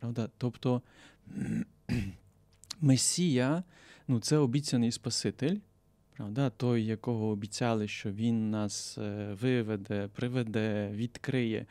Правда? 0.00 0.28
Тобто 0.38 0.82
Месія 2.80 3.62
ну, 4.08 4.20
це 4.20 4.36
обіцяний 4.36 4.92
Спаситель, 4.92 5.56
правда? 6.16 6.50
той, 6.50 6.84
якого 6.84 7.26
обіцяли, 7.26 7.88
що 7.88 8.12
Він 8.12 8.50
нас 8.50 8.98
е, 8.98 9.36
виведе, 9.40 10.08
приведе, 10.14 10.90
відкриє. 10.92 11.66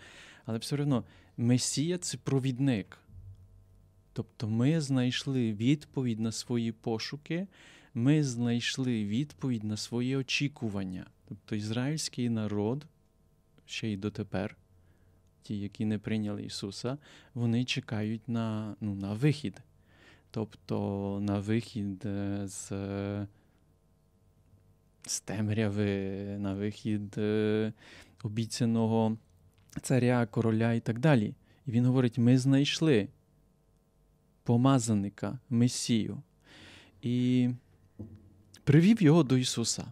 Але 0.46 0.58
все 0.58 0.75
одно 0.81 1.03
Месія 1.38 1.98
це 1.98 2.17
провідник. 2.17 2.98
Тобто 4.13 4.48
ми 4.48 4.81
знайшли 4.81 5.53
відповідь 5.53 6.20
на 6.20 6.31
свої 6.31 6.72
пошуки, 6.72 7.48
ми 7.93 8.24
знайшли 8.24 9.05
відповідь 9.05 9.63
на 9.63 9.77
свої 9.77 10.15
очікування. 10.15 11.05
Тобто 11.25 11.55
ізраїльський 11.55 12.29
народ, 12.29 12.86
ще 13.65 13.88
й 13.88 13.98
дотепер, 13.98 14.57
ті, 15.41 15.60
які 15.60 15.86
не 15.86 16.00
прийняли 16.00 16.43
Ісуса, 16.43 16.98
вони 17.33 17.65
чекають 17.65 18.29
на, 18.29 18.75
ну, 18.81 18.95
на 18.95 19.13
вихід. 19.13 19.62
Тобто 20.31 21.19
на 21.21 21.39
вихід 21.39 22.05
е, 22.05 22.48
з 22.48 22.71
з 25.05 25.19
темряви, 25.19 25.91
на 26.39 26.53
вихід 26.53 27.17
е, 27.17 27.74
обіцяного 28.24 29.17
царя, 29.81 30.25
короля 30.25 30.74
і 30.74 30.79
так 30.79 31.00
далі. 31.00 31.36
І 31.65 31.71
він 31.71 31.86
говорить: 31.86 32.17
ми 32.17 32.38
знайшли 32.38 33.07
помазаника, 34.43 35.39
Месію, 35.50 36.21
і 37.01 37.50
привів 38.71 39.01
його 39.01 39.23
до 39.23 39.37
Ісуса. 39.37 39.85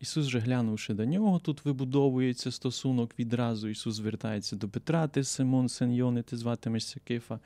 Ісус, 0.00 0.26
же 0.26 0.38
глянувши 0.38 0.94
до 0.94 1.04
нього, 1.04 1.38
тут 1.38 1.64
вибудовується 1.64 2.52
стосунок 2.52 3.18
відразу. 3.18 3.68
Ісус 3.68 3.94
звертається 3.94 4.56
до 4.56 4.68
Петра, 4.68 5.08
ти 5.08 5.24
Симон, 5.24 5.68
син 5.68 5.92
Йони, 5.92 6.22
ти 6.22 6.36
зватимешся 6.36 7.00
Кифа. 7.04 7.40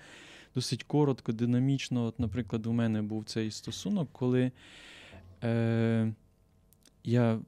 Досить 0.54 0.82
коротко, 0.82 1.32
динамічно. 1.32 2.04
От, 2.06 2.20
Наприклад, 2.20 2.66
у 2.66 2.72
мене 2.72 3.02
був 3.02 3.24
цей 3.24 3.50
стосунок, 3.50 4.08
коли 4.12 4.52
е, 5.42 6.14
я 7.04 7.40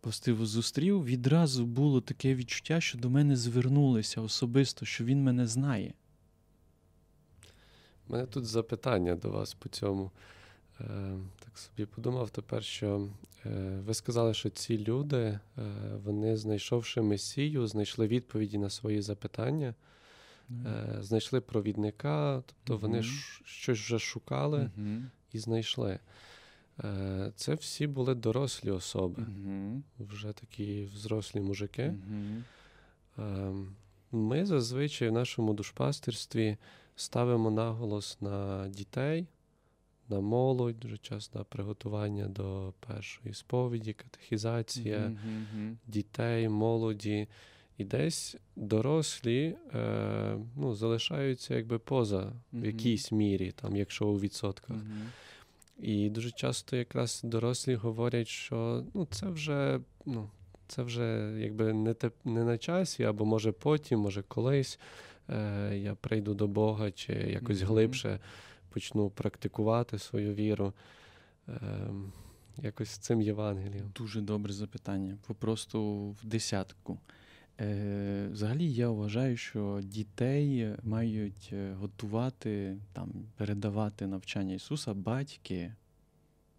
постиво 0.00 0.46
зустрів, 0.46 1.04
відразу 1.04 1.66
було 1.66 2.00
таке 2.00 2.34
відчуття, 2.34 2.80
що 2.80 2.98
до 2.98 3.10
мене 3.10 3.36
звернулися 3.36 4.20
особисто, 4.20 4.86
що 4.86 5.04
він 5.04 5.22
мене 5.22 5.46
знає. 5.46 5.92
У 8.08 8.12
мене 8.12 8.26
тут 8.26 8.46
запитання 8.46 9.14
до 9.14 9.30
вас 9.30 9.54
по 9.54 9.68
цьому. 9.68 10.10
Е, 10.80 11.18
Так 11.38 11.58
собі 11.58 11.86
подумав 11.86 12.30
тепер, 12.30 12.64
що 12.64 13.08
е, 13.46 13.50
ви 13.86 13.94
сказали, 13.94 14.34
що 14.34 14.50
ці 14.50 14.78
люди, 14.78 15.18
е, 15.18 15.40
вони, 16.04 16.36
знайшовши 16.36 17.00
Месію, 17.00 17.66
знайшли 17.66 18.06
відповіді 18.06 18.58
на 18.58 18.70
свої 18.70 19.02
запитання, 19.02 19.74
знайшли 20.98 21.40
провідника, 21.40 22.42
тобто 22.46 22.74
mm-hmm. 22.74 22.90
вони 22.90 23.02
щось 23.44 23.78
вже 23.78 23.98
шукали 23.98 24.58
mm-hmm. 24.58 25.02
і 25.32 25.38
знайшли. 25.38 25.98
Це 27.36 27.54
всі 27.54 27.86
були 27.86 28.14
дорослі 28.14 28.70
особи, 28.70 29.26
вже 29.98 30.32
такі 30.32 30.84
взрослі 30.84 31.40
мужики. 31.40 31.94
Ми 34.12 34.46
зазвичай 34.46 35.08
в 35.08 35.12
нашому 35.12 35.54
душпастирстві 35.54 36.56
ставимо 36.96 37.50
наголос 37.50 38.20
на 38.20 38.68
дітей, 38.68 39.26
на 40.08 40.20
молодь, 40.20 40.80
дуже 40.80 40.98
часто 40.98 41.38
на 41.38 41.44
приготування 41.44 42.26
до 42.26 42.72
першої 42.80 43.34
сповіді, 43.34 43.92
катехізація 43.92 44.98
mm-hmm. 44.98 45.74
дітей, 45.86 46.48
молоді. 46.48 47.28
І 47.78 47.84
десь 47.84 48.36
дорослі 48.56 49.56
е, 49.74 50.38
ну, 50.56 50.74
залишаються 50.74 51.54
якби 51.54 51.78
поза 51.78 52.18
mm-hmm. 52.18 52.32
в 52.52 52.66
якійсь 52.66 53.12
мірі, 53.12 53.52
там, 53.52 53.76
якщо 53.76 54.06
у 54.06 54.20
відсотках. 54.20 54.76
І 55.78 56.10
дуже 56.10 56.30
часто 56.30 56.76
якраз 56.76 57.20
дорослі 57.24 57.74
говорять, 57.74 58.28
що 58.28 58.84
ну, 58.94 59.06
це 59.10 59.26
вже 59.26 59.80
ну, 60.06 60.30
це 60.68 60.82
вже 60.82 61.36
якби 61.38 61.72
не 61.72 61.94
те, 61.94 62.10
не 62.24 62.44
на 62.44 62.58
часі, 62.58 63.04
або 63.04 63.24
може 63.24 63.52
потім, 63.52 64.00
може 64.00 64.22
колись 64.22 64.78
е, 65.28 65.76
я 65.76 65.94
прийду 65.94 66.34
до 66.34 66.46
Бога, 66.46 66.90
чи 66.90 67.12
якось 67.12 67.58
mm-hmm. 67.58 67.66
глибше 67.66 68.20
почну 68.76 69.10
практикувати 69.10 69.98
свою 69.98 70.34
віру. 70.34 70.72
Е, 71.48 71.88
якось 72.56 72.90
цим 72.90 73.22
Євангелієм. 73.22 73.92
Дуже 73.94 74.20
добре 74.20 74.52
запитання. 74.52 75.18
Просто 75.38 75.96
в 76.10 76.24
десятку. 76.24 76.98
Е, 77.60 78.28
Взагалі 78.32 78.72
я 78.72 78.90
вважаю, 78.90 79.36
що 79.36 79.80
дітей 79.82 80.74
мають 80.82 81.50
е, 81.52 81.72
готувати, 81.72 82.76
там, 82.92 83.12
передавати 83.36 84.06
навчання 84.06 84.54
Ісуса 84.54 84.94
батьки. 84.94 85.74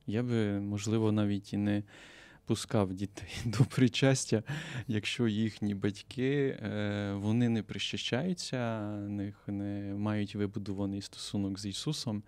Я 0.08 0.24
би, 0.24 0.60
можливо, 0.60 1.12
навіть 1.12 1.54
і 1.54 1.58
не 1.58 1.84
пускав 2.48 2.94
дітей 2.94 3.30
до 3.46 3.66
причастя, 3.66 4.44
якщо 4.88 5.28
їхні 5.28 5.76
батьки 5.76 6.58
е, 6.62 7.14
вони 7.14 7.50
не 7.50 7.64
причащаються, 7.64 8.82
не 9.48 9.94
мають 9.98 10.36
вибудований 10.36 11.02
стосунок 11.02 11.60
з 11.60 11.66
Ісусом. 11.66 12.24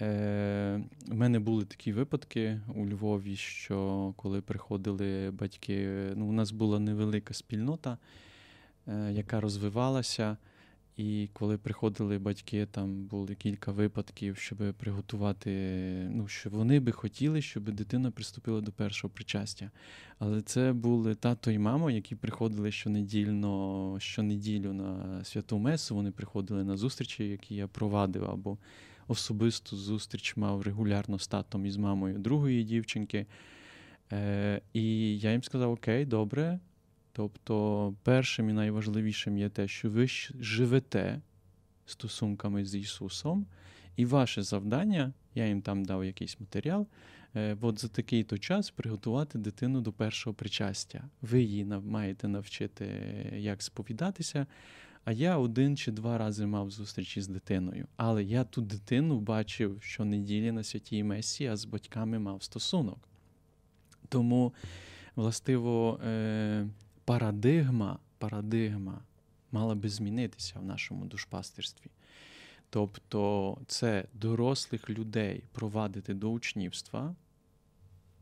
Е, 0.00 0.80
У 1.10 1.14
мене 1.14 1.38
були 1.38 1.64
такі 1.64 1.92
випадки 1.92 2.60
у 2.74 2.86
Львові, 2.86 3.36
що 3.36 4.12
коли 4.16 4.40
приходили 4.40 5.30
батьки, 5.30 5.88
ну, 6.16 6.26
у 6.26 6.32
нас 6.32 6.50
була 6.50 6.78
невелика 6.78 7.34
спільнота, 7.34 7.98
е, 8.88 9.12
яка 9.12 9.40
розвивалася. 9.40 10.36
І 10.96 11.28
коли 11.32 11.58
приходили 11.58 12.18
батьки, 12.18 12.66
там 12.66 13.04
були 13.04 13.34
кілька 13.34 13.72
випадків, 13.72 14.36
щоб 14.36 14.58
приготувати, 14.74 15.50
ну, 16.10 16.28
що 16.28 16.50
вони 16.50 16.80
би 16.80 16.92
хотіли, 16.92 17.42
щоб 17.42 17.70
дитина 17.70 18.10
приступила 18.10 18.60
до 18.60 18.72
першого 18.72 19.14
причастя. 19.14 19.70
Але 20.18 20.42
це 20.42 20.72
були 20.72 21.14
тато 21.14 21.50
і 21.50 21.58
мама, 21.58 21.92
які 21.92 22.14
приходили 22.14 22.72
щонедільно, 22.72 23.96
щонеділю 24.00 24.72
на 24.72 25.24
святу 25.24 25.58
Месу. 25.58 25.94
Вони 25.94 26.10
приходили 26.10 26.64
на 26.64 26.76
зустрічі, 26.76 27.28
які 27.28 27.54
я 27.54 27.66
провадив, 27.66 28.24
або 28.24 28.58
особисту 29.08 29.76
зустріч 29.76 30.36
мав 30.36 30.62
регулярно 30.62 31.18
з 31.18 31.28
татом 31.28 31.66
і 31.66 31.70
з 31.70 31.76
мамою 31.76 32.18
другої 32.18 32.64
дівчинки. 32.64 33.26
Е, 34.12 34.60
І 34.72 35.18
я 35.18 35.32
їм 35.32 35.42
сказав: 35.42 35.72
Окей, 35.72 36.04
добре. 36.04 36.60
Тобто, 37.16 37.94
першим 38.02 38.50
і 38.50 38.52
найважливішим 38.52 39.38
є 39.38 39.48
те, 39.48 39.68
що 39.68 39.90
ви 39.90 40.06
живете 40.40 41.20
стосунками 41.86 42.64
з 42.64 42.74
Ісусом, 42.74 43.46
і 43.96 44.04
ваше 44.04 44.42
завдання, 44.42 45.12
я 45.34 45.46
їм 45.46 45.62
там 45.62 45.84
дав 45.84 46.04
якийсь 46.04 46.40
матеріал, 46.40 46.86
е, 47.36 47.56
от 47.60 47.80
за 47.80 47.88
такий-то 47.88 48.38
час 48.38 48.70
приготувати 48.70 49.38
дитину 49.38 49.80
до 49.80 49.92
першого 49.92 50.34
причастя. 50.34 51.04
Ви 51.22 51.42
її 51.42 51.64
маєте 51.64 52.28
навчити, 52.28 52.86
як 53.36 53.62
сповідатися. 53.62 54.46
А 55.04 55.12
я 55.12 55.38
один 55.38 55.76
чи 55.76 55.92
два 55.92 56.18
рази 56.18 56.46
мав 56.46 56.70
зустрічі 56.70 57.22
з 57.22 57.28
дитиною. 57.28 57.86
Але 57.96 58.24
я 58.24 58.44
ту 58.44 58.62
дитину 58.62 59.20
бачив 59.20 59.82
щонеділі 59.82 60.52
на 60.52 60.64
святій 60.64 61.04
Месі, 61.04 61.46
а 61.46 61.56
з 61.56 61.64
батьками 61.64 62.18
мав 62.18 62.42
стосунок. 62.42 63.08
Тому, 64.08 64.54
властиво, 65.16 66.00
е, 66.06 66.66
парадигма 67.04 67.98
парадигма 68.18 69.02
мала 69.52 69.74
би 69.74 69.88
змінитися 69.88 70.58
в 70.58 70.64
нашому 70.64 71.04
душпастирстві. 71.06 71.90
Тобто 72.70 73.58
це 73.66 74.04
дорослих 74.14 74.90
людей 74.90 75.44
провадити 75.52 76.14
до 76.14 76.30
учнівства, 76.30 77.14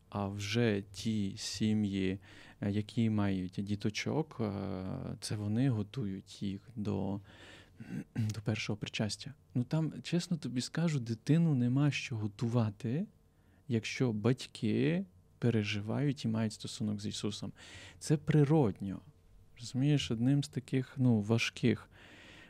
а 0.08 0.28
вже 0.28 0.82
ті 0.92 1.34
сім'ї, 1.36 2.18
е, 2.60 2.70
які 2.70 3.10
мають 3.10 3.54
діточок, 3.58 4.36
е, 4.40 4.84
це 5.20 5.36
вони 5.36 5.70
готують 5.70 6.42
їх 6.42 6.60
до 6.76 7.20
до 8.16 8.40
першого 8.40 8.76
причастя. 8.76 9.34
Ну 9.54 9.64
там, 9.64 9.92
чесно 10.02 10.36
тобі 10.36 10.60
скажу, 10.60 11.00
дитину 11.00 11.54
нема 11.54 11.90
що 11.90 12.16
готувати, 12.16 13.06
якщо 13.68 14.12
батьки 14.12 15.04
переживають 15.42 16.24
і 16.24 16.28
мають 16.28 16.52
стосунок 16.52 17.00
з 17.00 17.06
Ісусом. 17.06 17.52
Це 17.98 18.16
природньо. 18.16 19.00
Розумієш, 19.60 20.10
одним 20.10 20.44
з 20.44 20.48
таких 20.48 20.94
ну, 20.96 21.20
важких 21.20 21.90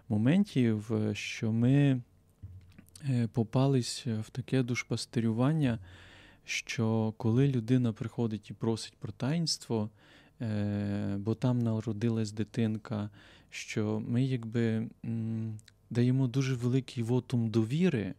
моментів, 0.09 0.92
е, 0.92 1.14
що 1.14 1.52
ми 1.52 2.00
е, 3.09 3.28
попались 3.33 4.07
в 4.07 4.31
таке 4.31 4.62
душпастерювання, 4.62 5.78
що 6.44 7.14
коли 7.16 7.48
людина 7.48 7.92
приходить 7.92 8.50
і 8.50 8.55
просить 8.55 8.96
про 8.98 9.12
таїнство, 9.12 9.90
е, 10.40 11.16
бо 11.18 11.35
там 11.35 11.59
народилась 11.59 12.33
дитинка, 12.33 13.11
що 13.50 14.02
ми 14.09 14.24
якби 14.24 14.88
даємо 15.90 16.26
дуже 16.26 16.55
великий 16.55 17.02
вотум 17.02 17.50
довіри, 17.50 18.14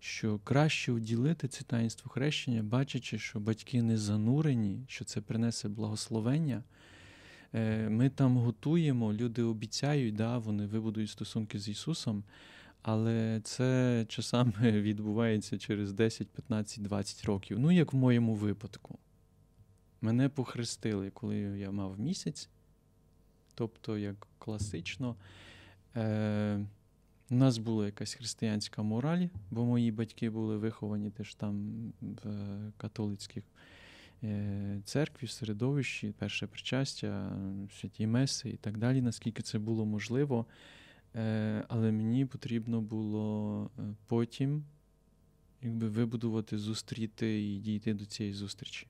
що 0.00 0.38
краще 0.44 0.92
уділити 0.92 1.48
це 1.48 1.64
таїнство 1.64 2.10
хрещення, 2.10 2.62
бачачи, 2.62 3.18
що 3.18 3.40
батьки 3.40 3.82
не 3.82 3.98
занурені, 3.98 4.84
що 4.88 5.04
це 5.04 5.20
принесе 5.20 5.68
благословення. 5.68 6.62
Е, 7.54 7.88
ми 7.88 8.08
там 8.08 8.36
готуємо, 8.36 9.12
люди 9.12 9.42
обіцяють, 9.42 10.14
да, 10.14 10.38
вони 10.38 10.66
вибудують 10.66 11.10
стосунки 11.10 11.58
з 11.58 11.68
Ісусом, 11.68 12.24
але 12.82 13.40
це 13.44 14.04
часами 14.08 14.52
відбувається 14.62 15.58
через 15.58 15.92
10, 15.92 16.28
15, 16.28 16.82
20 16.82 17.24
років. 17.24 17.58
Ну, 17.58 17.70
як 17.70 17.92
в 17.92 17.96
моєму 17.96 18.34
випадку. 18.34 18.98
Мене 20.00 20.28
похрестили, 20.28 21.10
коли 21.10 21.36
я 21.36 21.70
мав 21.70 22.00
місяць. 22.00 22.48
Тобто, 23.54 23.98
як 23.98 24.26
класично, 24.38 25.16
е, 25.96 26.66
у 27.30 27.34
нас 27.34 27.58
була 27.58 27.86
якась 27.86 28.14
християнська 28.14 28.82
мораль, 28.82 29.26
бо 29.50 29.64
мої 29.64 29.92
батьки 29.92 30.30
були 30.30 30.56
виховані 30.56 31.10
теж 31.10 31.34
там 31.34 31.72
в 32.00 32.28
католицьких 32.76 33.44
е, 34.22 34.80
церкві, 34.84 35.26
середовищі, 35.26 36.14
перше 36.18 36.46
причастя, 36.46 37.38
святі 37.80 38.06
меси 38.06 38.50
і 38.50 38.56
так 38.56 38.78
далі, 38.78 39.00
наскільки 39.00 39.42
це 39.42 39.58
було 39.58 39.84
можливо. 39.86 40.46
Е, 41.14 41.64
але 41.68 41.92
мені 41.92 42.26
потрібно 42.26 42.80
було 42.80 43.70
е, 43.78 43.82
потім 44.06 44.64
якби, 45.62 45.88
вибудувати, 45.88 46.58
зустріти 46.58 47.42
і 47.42 47.58
дійти 47.58 47.94
до 47.94 48.06
цієї 48.06 48.34
зустрічі. 48.34 48.86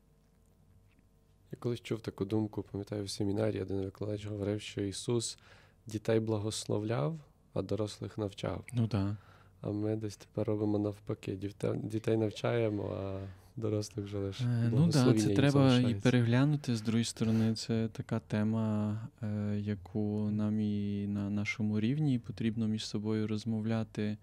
Я 1.52 1.58
колись 1.58 1.80
чув 1.80 2.00
таку 2.00 2.24
думку, 2.24 2.62
пам'ятаю, 2.62 3.04
в 3.04 3.10
семінарі 3.10 3.60
один 3.60 3.80
викладач 3.80 4.26
говорив, 4.26 4.60
що 4.60 4.80
Ісус 4.80 5.38
дітей 5.86 6.20
благословляв, 6.20 7.20
а 7.56 7.62
дорослих 7.62 8.18
навчав. 8.18 8.64
Ну 8.72 8.88
так. 8.88 9.16
А 9.60 9.70
ми 9.70 9.96
десь 9.96 10.16
тепер 10.16 10.46
робимо 10.46 10.78
навпаки. 10.78 11.38
Дітей 11.82 12.16
навчаємо, 12.16 12.94
а 13.02 13.18
дорослих 13.56 14.06
вже 14.06 14.18
лише. 14.18 14.44
Е, 14.44 14.70
ну 14.72 14.88
так, 14.88 15.18
це 15.18 15.28
треба 15.28 15.78
і 15.78 15.94
переглянути. 15.94 16.76
З 16.76 16.82
другої 16.82 17.04
сторони, 17.04 17.54
це 17.54 17.88
така 17.92 18.18
тема, 18.18 18.98
е, 19.22 19.58
яку 19.58 20.30
нам 20.30 20.60
і 20.60 21.06
на 21.06 21.30
нашому 21.30 21.80
рівні 21.80 22.18
потрібно 22.18 22.66
між 22.66 22.86
собою 22.86 23.26
розмовляти. 23.26 24.16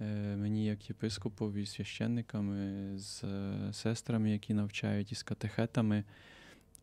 Е, 0.00 0.36
мені, 0.36 0.66
як 0.66 0.88
єпископові, 0.88 1.66
священниками, 1.66 2.88
з 2.98 3.24
сестрами, 3.72 4.30
які 4.30 4.54
навчають, 4.54 5.12
і 5.12 5.14
з 5.14 5.22
катехетами. 5.22 6.04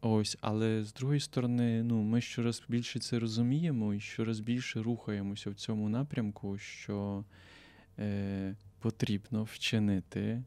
Ось, 0.08 0.38
але 0.42 0.84
з 0.84 0.94
другої 0.94 1.20
сторони, 1.20 1.84
ну, 1.84 2.02
ми 2.02 2.22
щораз 2.22 2.64
більше 2.70 3.00
це 3.00 3.20
розуміємо 3.20 3.94
і 3.94 4.00
щораз 4.00 4.40
більше 4.40 4.84
рухаємося 4.84 5.50
в 5.50 5.56
цьому 5.56 5.90
напрямку, 5.90 6.58
що 6.58 7.26
е, 8.00 8.56
потрібно 8.80 9.44
вчинити 9.44 10.44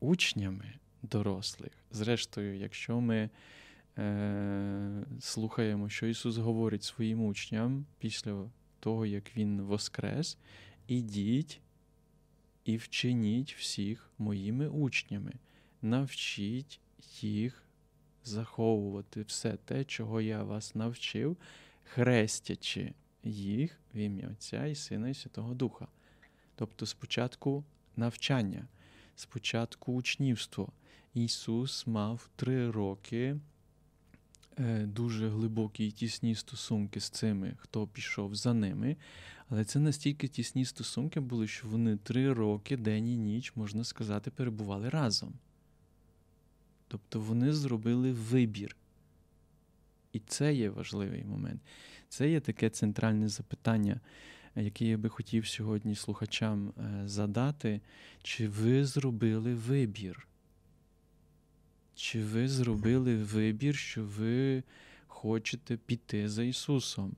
учнями 0.00 0.74
дорослих. 1.02 1.72
Зрештою, 1.90 2.56
якщо 2.56 3.00
ми 3.00 3.30
е, 3.98 5.04
слухаємо, 5.20 5.88
що 5.88 6.06
Ісус 6.06 6.36
говорить 6.36 6.84
своїм 6.84 7.24
учням 7.24 7.86
після 7.98 8.50
того, 8.80 9.06
як 9.06 9.36
Він 9.36 9.62
воскрес, 9.62 10.38
ідіть 10.88 11.60
і 12.64 12.76
вчиніть 12.76 13.54
всіх 13.54 14.10
моїми 14.18 14.68
учнями, 14.68 15.32
навчіть 15.82 16.80
їх 17.20 17.65
заховувати 18.26 19.22
все 19.22 19.56
те, 19.64 19.84
чого 19.84 20.20
я 20.20 20.42
вас 20.42 20.74
навчив, 20.74 21.36
хрестячи 21.84 22.92
їх 23.24 23.80
в 23.94 23.96
ім'я 23.96 24.28
Отця 24.28 24.66
і 24.66 24.74
Сина 24.74 25.08
і 25.08 25.14
Святого 25.14 25.54
Духа. 25.54 25.88
Тобто 26.54 26.86
спочатку 26.86 27.64
навчання, 27.96 28.66
спочатку 29.16 29.92
учнівство. 29.92 30.72
Ісус 31.14 31.86
мав 31.86 32.28
три 32.36 32.70
роки 32.70 33.36
е, 34.58 34.86
дуже 34.86 35.28
глибокі 35.28 35.86
і 35.86 35.90
тісні 35.90 36.34
стосунки 36.34 37.00
з 37.00 37.10
цими, 37.10 37.54
хто 37.58 37.86
пішов 37.86 38.34
за 38.34 38.54
ними. 38.54 38.96
Але 39.48 39.64
це 39.64 39.78
настільки 39.78 40.28
тісні 40.28 40.64
стосунки 40.64 41.20
були, 41.20 41.46
що 41.46 41.68
вони 41.68 41.96
три 41.96 42.32
роки, 42.32 42.76
день 42.76 43.08
і 43.08 43.16
ніч, 43.16 43.52
можна 43.56 43.84
сказати, 43.84 44.30
перебували 44.30 44.88
разом. 44.88 45.34
Тобто 46.88 47.20
вони 47.20 47.52
зробили 47.52 48.12
вибір. 48.12 48.76
І 50.12 50.18
це 50.26 50.54
є 50.54 50.70
важливий 50.70 51.24
момент. 51.24 51.60
Це 52.08 52.30
є 52.30 52.40
таке 52.40 52.70
центральне 52.70 53.28
запитання, 53.28 54.00
яке 54.54 54.84
я 54.84 54.98
би 54.98 55.08
хотів 55.08 55.46
сьогодні 55.46 55.94
слухачам 55.94 56.68
е, 56.68 57.08
задати. 57.08 57.80
Чи 58.22 58.48
ви 58.48 58.84
зробили 58.84 59.54
вибір? 59.54 60.28
Чи 61.94 62.24
ви 62.24 62.48
зробили 62.48 63.16
вибір, 63.16 63.76
що 63.76 64.04
ви 64.04 64.62
хочете 65.06 65.76
піти 65.76 66.28
за 66.28 66.42
Ісусом? 66.42 67.16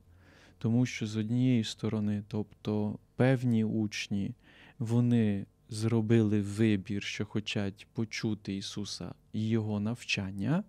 Тому 0.57 0.85
що 0.85 1.07
з 1.07 1.17
однієї 1.17 1.63
сторони, 1.63 2.23
тобто 2.27 2.99
певні 3.15 3.63
учні, 3.63 4.35
вони 4.79 5.45
зробили 5.69 6.41
вибір, 6.41 7.03
що 7.03 7.25
хочуть 7.25 7.87
почути 7.93 8.55
Ісуса 8.55 9.13
і 9.33 9.47
Його 9.47 9.79
навчання, 9.79 10.63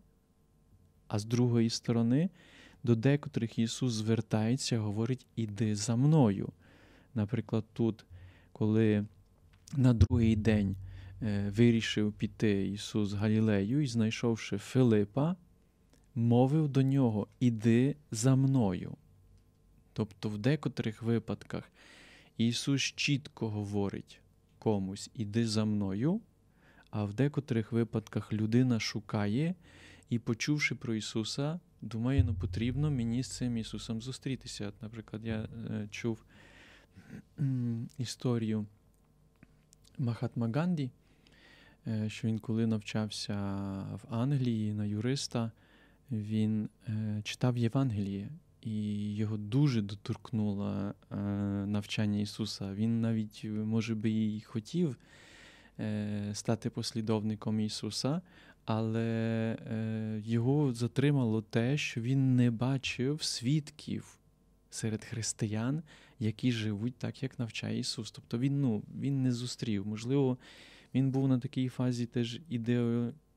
а 1.09 1.19
з 1.19 1.25
другої 1.25 1.71
сторони, 1.71 2.31
до 2.83 2.95
декотрих 2.95 3.59
Ісус 3.59 3.93
звертається, 3.93 4.79
говорить: 4.79 5.27
Іди 5.37 5.77
за 5.77 5.97
мною. 5.97 6.53
Наприклад, 7.15 7.65
тут, 7.73 8.05
коли 8.53 9.07
на 9.77 9.95
другий 9.95 10.37
день 10.37 10.77
е, 11.23 11.51
вирішив 11.51 12.13
піти 12.13 12.69
Ісус 12.69 13.13
Галілею 13.13 13.83
і, 13.83 13.87
знайшовши 13.87 14.59
Филипа, 14.59 15.37
мовив 16.15 16.69
до 16.69 16.83
нього: 16.83 17.29
Іди 17.41 17.97
за 18.11 18.37
мною. 18.37 18.97
Тобто, 19.93 20.29
в 20.29 20.39
декотрих 20.39 21.03
випадках 21.03 21.73
Ісус 22.37 22.83
чітко 22.83 23.51
говорить 23.51 24.21
комусь 24.61 25.11
іди 25.15 25.47
за 25.47 25.65
мною, 25.65 26.21
а 26.91 27.05
в 27.05 27.15
декотрих 27.15 27.73
випадках 27.73 28.33
людина 28.33 28.81
шукає 28.81 29.55
і, 30.09 30.19
почувши 30.19 30.75
про 30.75 30.95
Ісуса, 30.95 31.61
думає, 31.81 32.25
ну 32.25 32.35
потрібно 32.35 32.91
мені 32.91 33.23
з 33.23 33.29
цим 33.29 33.57
Ісусом 33.57 34.03
зустрітися. 34.03 34.73
Наприклад, 34.83 35.25
я 35.25 35.49
е, 35.71 35.89
чув 35.91 36.25
історію 37.99 38.67
Махатма 39.99 40.49
Ганді, 40.49 40.91
е, 41.87 42.09
що 42.09 42.29
він, 42.29 42.39
коли 42.39 42.67
навчався 42.67 43.37
в 44.03 44.15
Англії 44.15 44.75
на 44.75 44.85
юриста, 44.85 45.53
він 46.11 46.69
е, 46.89 47.21
читав 47.25 47.57
Євангеліє 47.59 48.31
і 48.63 49.15
його 49.15 49.37
дуже 49.37 49.83
доторкнуло 49.83 50.95
е, 51.11 51.17
навчання 51.67 52.19
Ісуса. 52.19 52.75
Він 52.75 53.01
навіть, 53.01 53.45
може 53.45 53.95
би, 53.95 54.11
і 54.11 54.41
хотів 54.41 54.97
е, 55.79 56.31
стати 56.35 56.71
послідовником 56.71 57.61
Ісуса, 57.61 58.21
але 58.65 59.07
е, 59.71 60.23
його 60.25 60.73
затримало 60.73 61.43
те, 61.43 61.77
що 61.77 62.01
він 62.01 62.37
не 62.37 62.51
бачив 62.51 63.23
свідків 63.23 64.19
серед 64.71 65.05
християн, 65.05 65.83
які 66.19 66.53
живуть 66.53 66.97
так, 66.97 67.23
як 67.23 67.39
навчає 67.39 67.79
Ісус. 67.79 68.11
Тобто 68.11 68.39
він 68.39 68.61
ну, 68.61 68.83
він 69.01 69.23
не 69.23 69.33
зустрів. 69.33 69.87
Можливо, 69.87 70.39
він 70.95 71.11
був 71.11 71.29
на 71.29 71.39
такій 71.39 71.69
фазі 71.69 72.07
теж 72.07 72.41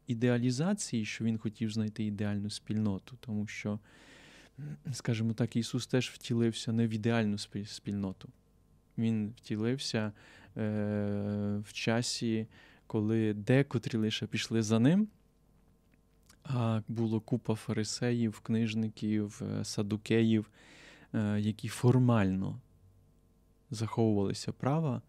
ідеалізації, 0.08 1.06
що 1.06 1.24
він 1.24 1.38
хотів 1.38 1.72
знайти 1.72 2.04
ідеальну 2.04 2.50
спільноту, 2.50 3.18
тому 3.20 3.48
що 3.48 3.80
скажімо 4.92 5.34
так, 5.34 5.56
Ісус 5.56 5.88
теж 5.88 6.10
втілився 6.10 6.72
не 6.72 6.88
в 6.88 6.90
ідеальну 6.90 7.38
спільноту. 7.66 8.30
Він 8.98 9.34
втілився 9.38 10.12
е, 10.58 11.62
в 11.66 11.74
часі, 11.74 12.48
коли 12.88 13.34
декотрі 13.34 13.98
лише 13.98 14.28
пішли 14.28 14.62
за 14.62 14.80
ним, 14.80 15.08
а 16.44 16.82
було 16.88 17.20
купа 17.20 17.56
фарисеїв, 17.56 18.40
книжників, 18.40 19.42
е, 19.42 19.66
садукеїв, 19.66 20.50
е, 21.14 21.40
які 21.40 21.68
формально 21.68 22.62
заховувалися 23.72 24.52
права, 24.52 25.02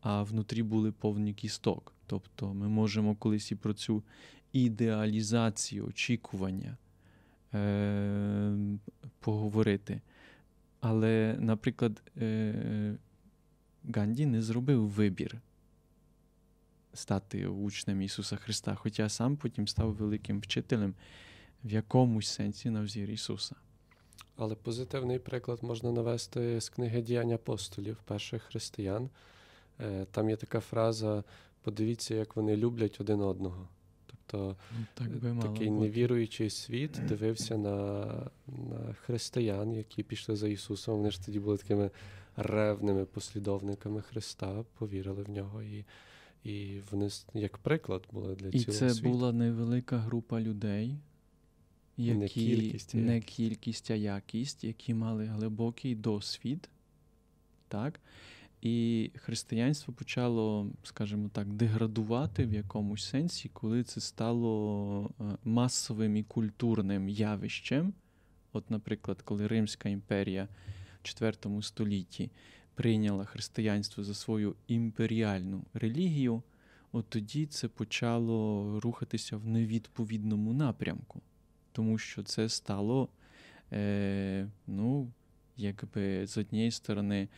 а 0.00 0.22
внутрі 0.22 0.62
були 0.62 0.92
повні 0.92 1.34
кісток. 1.34 1.94
Тобто 2.06 2.54
ми 2.54 2.68
можемо 2.68 3.14
колись 3.14 3.52
і 3.52 3.56
про 3.56 3.74
цю 3.74 4.02
ідеалізацію 4.52 5.86
очікування 5.86 6.76
е, 7.54 8.52
поговорити. 9.20 10.00
Але, 10.80 11.36
наприклад, 11.38 12.02
е, 12.16 12.94
Ганді 13.94 14.26
не 14.26 14.42
зробив 14.42 14.88
вибір 14.88 15.40
стати 16.94 17.46
учнем 17.46 18.02
Ісуса 18.02 18.36
Христа, 18.36 18.74
хоча 18.74 19.08
сам 19.08 19.36
потім 19.36 19.68
став 19.68 19.94
великим 19.94 20.40
вчителем 20.40 20.94
в 21.64 21.72
якомусь 21.72 22.28
сенсі 22.28 22.70
на 22.70 22.82
взір 22.82 23.10
Ісуса. 23.10 23.56
Але 24.36 24.54
позитивний 24.54 25.18
приклад 25.18 25.62
можна 25.62 25.92
навести 25.92 26.60
з 26.60 26.68
книги 26.68 27.02
діянь 27.02 27.32
апостолів, 27.32 27.96
перших 28.04 28.42
християн. 28.42 29.10
Е, 29.80 30.06
там 30.10 30.30
є 30.30 30.36
така 30.36 30.60
фраза: 30.60 31.24
подивіться, 31.62 32.14
як 32.14 32.36
вони 32.36 32.56
люблять 32.56 33.00
один 33.00 33.20
одного. 33.20 33.68
Тобто 34.32 34.56
так 34.94 35.18
би 35.18 35.32
мало 35.32 35.52
такий 35.52 35.68
бути. 35.68 35.80
невіруючий 35.80 36.50
світ 36.50 37.00
дивився 37.08 37.58
на 37.58 38.06
на 38.46 38.94
християн, 38.94 39.72
які 39.72 40.02
пішли 40.02 40.36
за 40.36 40.48
Ісусом. 40.48 40.96
Вони 40.96 41.10
ж 41.10 41.24
тоді 41.26 41.40
були 41.40 41.56
такими 41.56 41.90
ревними 42.36 43.04
послідовниками 43.04 44.02
Христа, 44.02 44.64
повірили 44.78 45.22
в 45.22 45.30
нього. 45.30 45.62
І 45.62 45.84
і 46.44 46.80
вони 46.90 47.08
як 47.34 47.58
приклад 47.58 48.02
були 48.12 48.34
для 48.34 48.48
і 48.48 48.50
цілого 48.50 48.72
це 48.78 48.90
світу. 48.90 49.08
була 49.08 49.32
невелика 49.32 49.98
група 49.98 50.40
людей, 50.40 50.96
які 51.96 52.18
не 52.18 52.28
кількість, 52.28 52.94
а 52.94 52.98
не 52.98 53.20
кількість, 53.20 53.90
а 53.90 53.94
якість, 53.94 54.64
які 54.64 54.94
мали 54.94 55.24
глибокий 55.24 55.94
досвід. 55.94 56.68
Так? 57.68 58.00
І 58.62 59.10
християнство 59.16 59.94
почало, 59.94 60.70
скажімо 60.82 61.30
так, 61.32 61.52
деградувати 61.52 62.46
в 62.46 62.52
якомусь 62.52 63.04
сенсі, 63.04 63.50
коли 63.52 63.82
це 63.82 64.00
стало 64.00 65.10
е, 65.20 65.24
масовим 65.44 66.16
і 66.16 66.22
культурним 66.22 67.08
явищем. 67.08 67.92
От, 68.52 68.70
наприклад, 68.70 69.22
коли 69.22 69.46
Римська 69.46 69.88
імперія 69.88 70.48
в 71.02 71.06
IV 71.06 71.62
столітті 71.62 72.30
прийняла 72.74 73.24
християнство 73.24 74.04
за 74.04 74.14
свою 74.14 74.54
імперіальну 74.68 75.64
релігію, 75.74 76.42
от 76.92 77.06
тоді 77.08 77.46
це 77.46 77.68
почало 77.68 78.80
рухатися 78.80 79.36
в 79.36 79.46
невідповідному 79.46 80.52
напрямку, 80.52 81.22
тому 81.72 81.98
що 81.98 82.22
це 82.22 82.48
стало, 82.48 83.08
е, 83.72 84.48
ну, 84.66 85.12
якби 85.56 86.26
з 86.26 86.36
однієї 86.36 86.70
сторони. 86.70 87.28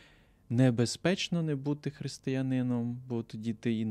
Небезпечно 0.49 1.41
не 1.41 1.55
бути 1.55 1.89
християнином, 1.89 3.01
бо 3.07 3.23
тоді 3.23 3.53
ти 3.53 3.73
і 3.73 3.85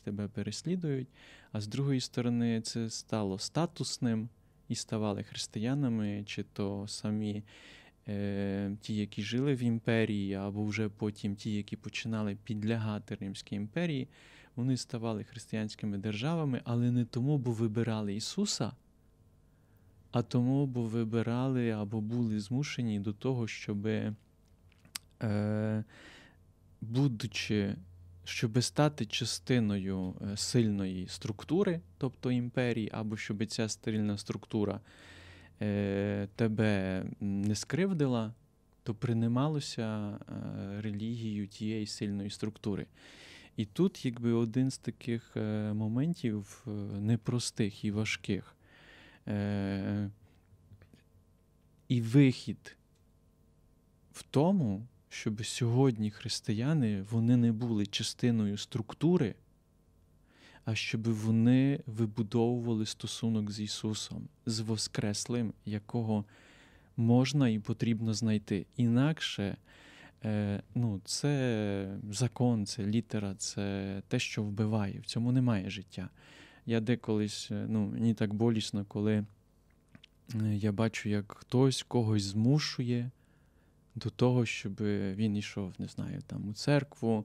тебе 0.00 0.28
переслідують. 0.28 1.08
А 1.52 1.60
з 1.60 1.66
другої 1.66 2.00
сторони, 2.00 2.60
це 2.60 2.90
стало 2.90 3.38
статусним 3.38 4.28
і 4.68 4.74
ставали 4.74 5.22
християнами, 5.22 6.22
чи 6.26 6.42
то 6.42 6.88
самі 6.88 7.42
е, 8.08 8.76
ті, 8.80 8.96
які 8.96 9.22
жили 9.22 9.54
в 9.54 9.62
імперії, 9.62 10.34
або 10.34 10.64
вже 10.64 10.88
потім 10.88 11.36
ті, 11.36 11.54
які 11.54 11.76
починали 11.76 12.36
підлягати 12.44 13.14
Римській 13.14 13.56
імперії, 13.56 14.08
вони 14.56 14.76
ставали 14.76 15.24
християнськими 15.24 15.98
державами, 15.98 16.60
але 16.64 16.90
не 16.90 17.04
тому, 17.04 17.38
бо 17.38 17.52
вибирали 17.52 18.14
Ісуса, 18.14 18.72
а 20.10 20.22
тому, 20.22 20.66
бо 20.66 20.82
вибирали 20.82 21.70
або 21.70 22.00
були 22.00 22.40
змушені 22.40 23.00
до 23.00 23.12
того, 23.12 23.46
щоби 23.46 24.14
е, 25.22 25.84
будучи, 26.80 27.76
щоб 28.24 28.62
стати 28.62 29.06
частиною 29.06 30.14
е, 30.32 30.36
сильної 30.36 31.08
структури, 31.08 31.80
тобто 31.98 32.30
імперії, 32.30 32.90
або 32.92 33.16
щоб 33.16 33.46
ця 33.46 33.68
стерильна 33.68 34.18
структура 34.18 34.80
е, 35.60 36.28
тебе 36.36 37.04
не 37.20 37.54
скривдила, 37.54 38.34
то 38.82 38.94
приймалося 38.94 39.82
е, 39.82 40.80
релігією 40.80 41.48
тієї 41.48 41.86
сильної 41.86 42.30
структури. 42.30 42.86
І 43.56 43.64
тут, 43.64 44.04
якби 44.04 44.32
один 44.32 44.70
з 44.70 44.78
таких 44.78 45.36
е, 45.36 45.72
моментів 45.72 46.66
непростих 47.00 47.84
і 47.84 47.90
важких. 47.90 48.56
І 51.88 52.00
вихід 52.00 52.76
в 54.12 54.22
тому, 54.22 54.86
щоб 55.12 55.46
сьогодні 55.46 56.10
християни 56.10 57.02
вони 57.10 57.36
не 57.36 57.52
були 57.52 57.86
частиною 57.86 58.56
структури, 58.56 59.34
а 60.64 60.74
щоб 60.74 61.08
вони 61.08 61.80
вибудовували 61.86 62.86
стосунок 62.86 63.50
з 63.50 63.60
Ісусом, 63.60 64.28
з 64.46 64.60
Воскреслим, 64.60 65.52
якого 65.64 66.24
можна 66.96 67.48
і 67.48 67.58
потрібно 67.58 68.14
знайти. 68.14 68.66
Інакше 68.76 69.56
е, 70.24 70.62
ну, 70.74 71.00
це 71.04 71.98
закон, 72.10 72.66
це 72.66 72.86
літера, 72.86 73.34
це 73.34 74.02
те, 74.08 74.18
що 74.18 74.42
вбиває. 74.42 75.00
В 75.00 75.06
цьому 75.06 75.32
немає 75.32 75.70
життя. 75.70 76.08
Я 76.66 76.80
деколись, 76.80 77.50
ну, 77.50 77.86
мені 77.86 78.14
так 78.14 78.34
болісно, 78.34 78.84
коли 78.88 79.24
я 80.52 80.72
бачу, 80.72 81.08
як 81.08 81.32
хтось 81.32 81.82
когось 81.82 82.22
змушує 82.22 83.10
до 83.94 84.10
того, 84.10 84.46
щоб 84.46 84.72
він 85.14 85.36
йшов, 85.36 85.72
не 85.78 85.86
знаю, 85.86 86.20
там 86.26 86.48
у 86.48 86.52
церкву, 86.52 87.24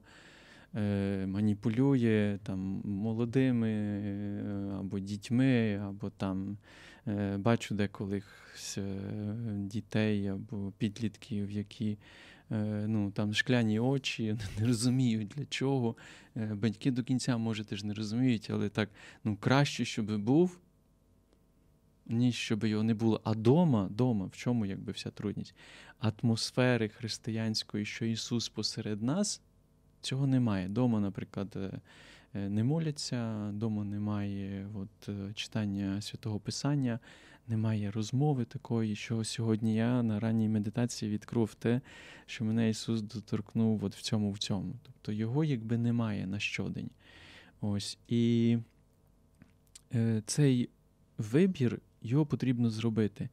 е, 0.74 1.26
маніпулює 1.26 2.38
там 2.42 2.58
молодими 2.84 3.70
е, 3.70 4.72
або 4.78 4.98
дітьми, 4.98 5.80
або 5.88 6.10
там 6.10 6.56
е, 7.06 7.36
бачу 7.36 7.74
деколись 7.74 8.78
е, 8.78 8.82
дітей 9.56 10.28
або 10.28 10.72
підлітків, 10.78 11.50
які 11.50 11.98
е, 12.50 12.84
ну, 12.88 13.10
там 13.10 13.34
шкляні 13.34 13.80
очі, 13.80 14.36
не 14.60 14.66
розуміють 14.66 15.28
для 15.28 15.44
чого. 15.44 15.96
Батьки 16.34 16.90
до 16.90 17.02
кінця, 17.02 17.36
може, 17.36 17.64
теж 17.64 17.84
не 17.84 17.94
розуміють, 17.94 18.50
але 18.50 18.68
так 18.68 18.88
ну, 19.24 19.36
краще, 19.36 19.84
щоб 19.84 20.18
був. 20.18 20.58
Ніж 22.08 22.34
щоб 22.34 22.64
його 22.64 22.82
не 22.82 22.94
було. 22.94 23.20
А 23.24 23.34
дома, 23.34 23.88
дома, 23.90 24.26
в 24.26 24.36
чому 24.36 24.66
якби 24.66 24.92
вся 24.92 25.10
трудність? 25.10 25.54
Атмосфери 25.98 26.88
християнської, 26.88 27.84
що 27.84 28.04
Ісус 28.04 28.48
посеред 28.48 29.02
нас, 29.02 29.40
цього 30.00 30.26
немає. 30.26 30.68
Дома, 30.68 31.00
наприклад, 31.00 31.56
не 32.34 32.64
моляться, 32.64 33.50
дома 33.52 33.84
немає 33.84 34.68
от, 34.74 35.10
читання 35.34 36.00
святого 36.00 36.40
Писання, 36.40 36.98
немає 37.48 37.90
розмови 37.90 38.44
такої, 38.44 38.96
що 38.96 39.24
сьогодні 39.24 39.74
я 39.74 40.02
на 40.02 40.20
ранній 40.20 40.48
медитації 40.48 41.10
відкрив 41.10 41.54
те, 41.54 41.80
що 42.26 42.44
мене 42.44 42.70
Ісус 42.70 43.02
доторкнув 43.02 43.84
от 43.84 43.96
в 43.96 44.02
цьому 44.02 44.32
в 44.32 44.38
цьому. 44.38 44.74
Тобто 44.82 45.12
його 45.12 45.44
якби 45.44 45.78
немає 45.78 46.26
на 46.26 46.38
щодень. 46.38 46.90
Ось. 47.60 47.98
І 48.08 48.58
е, 49.94 50.22
цей 50.26 50.68
вибір 51.18 51.80
його 52.02 52.26
потрібно 52.26 52.70
зробити. 52.70 53.28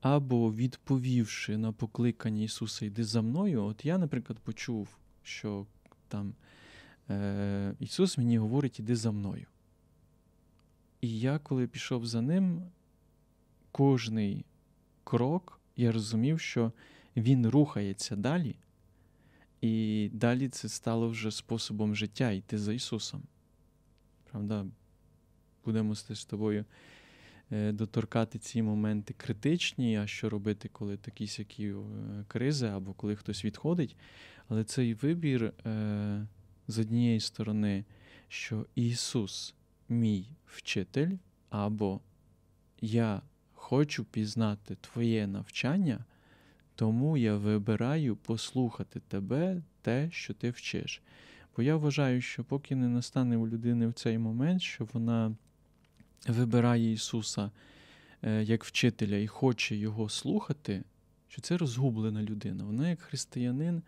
Або 0.00 0.52
відповівши 0.52 1.56
на 1.56 1.72
покликання 1.72 2.42
Ісуса 2.42 2.86
Йди 2.86 3.04
за 3.04 3.22
мною, 3.22 3.64
от 3.64 3.84
я, 3.84 3.98
наприклад, 3.98 4.38
почув, 4.38 4.88
що 5.22 5.66
там 6.08 6.34
е, 7.10 7.74
Ісус 7.80 8.18
мені 8.18 8.38
говорить, 8.38 8.80
іди 8.80 8.96
за 8.96 9.10
мною. 9.10 9.46
І 11.00 11.20
я, 11.20 11.38
коли 11.38 11.66
пішов 11.66 12.06
за 12.06 12.20
ним, 12.20 12.62
кожний 13.72 14.44
крок 15.04 15.60
я 15.76 15.92
розумів, 15.92 16.40
що 16.40 16.72
Він 17.16 17.46
рухається 17.46 18.16
далі, 18.16 18.56
і 19.60 20.10
далі 20.12 20.48
це 20.48 20.68
стало 20.68 21.08
вже 21.08 21.30
способом 21.30 21.96
життя 21.96 22.30
йти 22.30 22.58
за 22.58 22.72
Ісусом. 22.72 23.22
Правда, 24.30 24.66
будемо 25.64 25.94
з 25.94 26.24
тобою 26.24 26.64
доторкати 27.50 28.38
ці 28.38 28.62
моменти 28.62 29.14
критичні, 29.16 29.98
а 29.98 30.06
що 30.06 30.30
робити, 30.30 30.68
коли 30.72 30.96
такі 30.96 31.26
сякі 31.26 31.74
кризи, 32.28 32.66
або 32.66 32.92
коли 32.92 33.16
хтось 33.16 33.44
відходить. 33.44 33.96
Але 34.48 34.64
цей 34.64 34.94
вибір 34.94 35.44
е, 35.44 36.26
з 36.68 36.78
однієї 36.78 37.20
сторони, 37.20 37.84
що 38.28 38.66
Ісус 38.74 39.54
мій 39.88 40.28
вчитель, 40.46 41.10
або 41.50 42.00
я 42.80 43.22
хочу 43.52 44.04
пізнати 44.04 44.76
Твоє 44.80 45.26
навчання, 45.26 46.04
тому 46.74 47.16
я 47.16 47.36
вибираю 47.36 48.16
послухати 48.16 49.00
тебе 49.08 49.62
те, 49.82 50.08
що 50.10 50.34
ти 50.34 50.50
вчиш. 50.50 51.02
Бо 51.56 51.62
я 51.62 51.76
вважаю, 51.76 52.20
що 52.20 52.44
поки 52.44 52.76
не 52.76 52.88
настане 52.88 53.36
у 53.36 53.48
людини 53.48 53.86
в 53.86 53.92
цей 53.92 54.18
момент, 54.18 54.62
що 54.62 54.88
вона 54.92 55.36
вибирає 56.28 56.92
Ісуса 56.92 57.50
як 58.42 58.64
вчителя 58.64 59.16
і 59.16 59.26
хоче 59.26 59.76
Його 59.76 60.08
слухати, 60.08 60.84
що 61.28 61.42
це 61.42 61.56
розгублена 61.56 62.22
людина. 62.22 62.64
Вона, 62.64 62.90
як 62.90 63.00
християнин, 63.00 63.82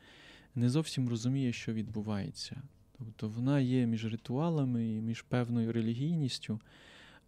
не 0.55 0.71
зовсім 0.71 1.09
розуміє, 1.09 1.53
що 1.53 1.73
відбувається. 1.73 2.63
Тобто 2.99 3.29
вона 3.29 3.61
є 3.61 3.87
між 3.87 4.05
ритуалами 4.05 4.89
і 4.89 5.01
між 5.01 5.23
певною 5.23 5.73
релігійністю, 5.73 6.61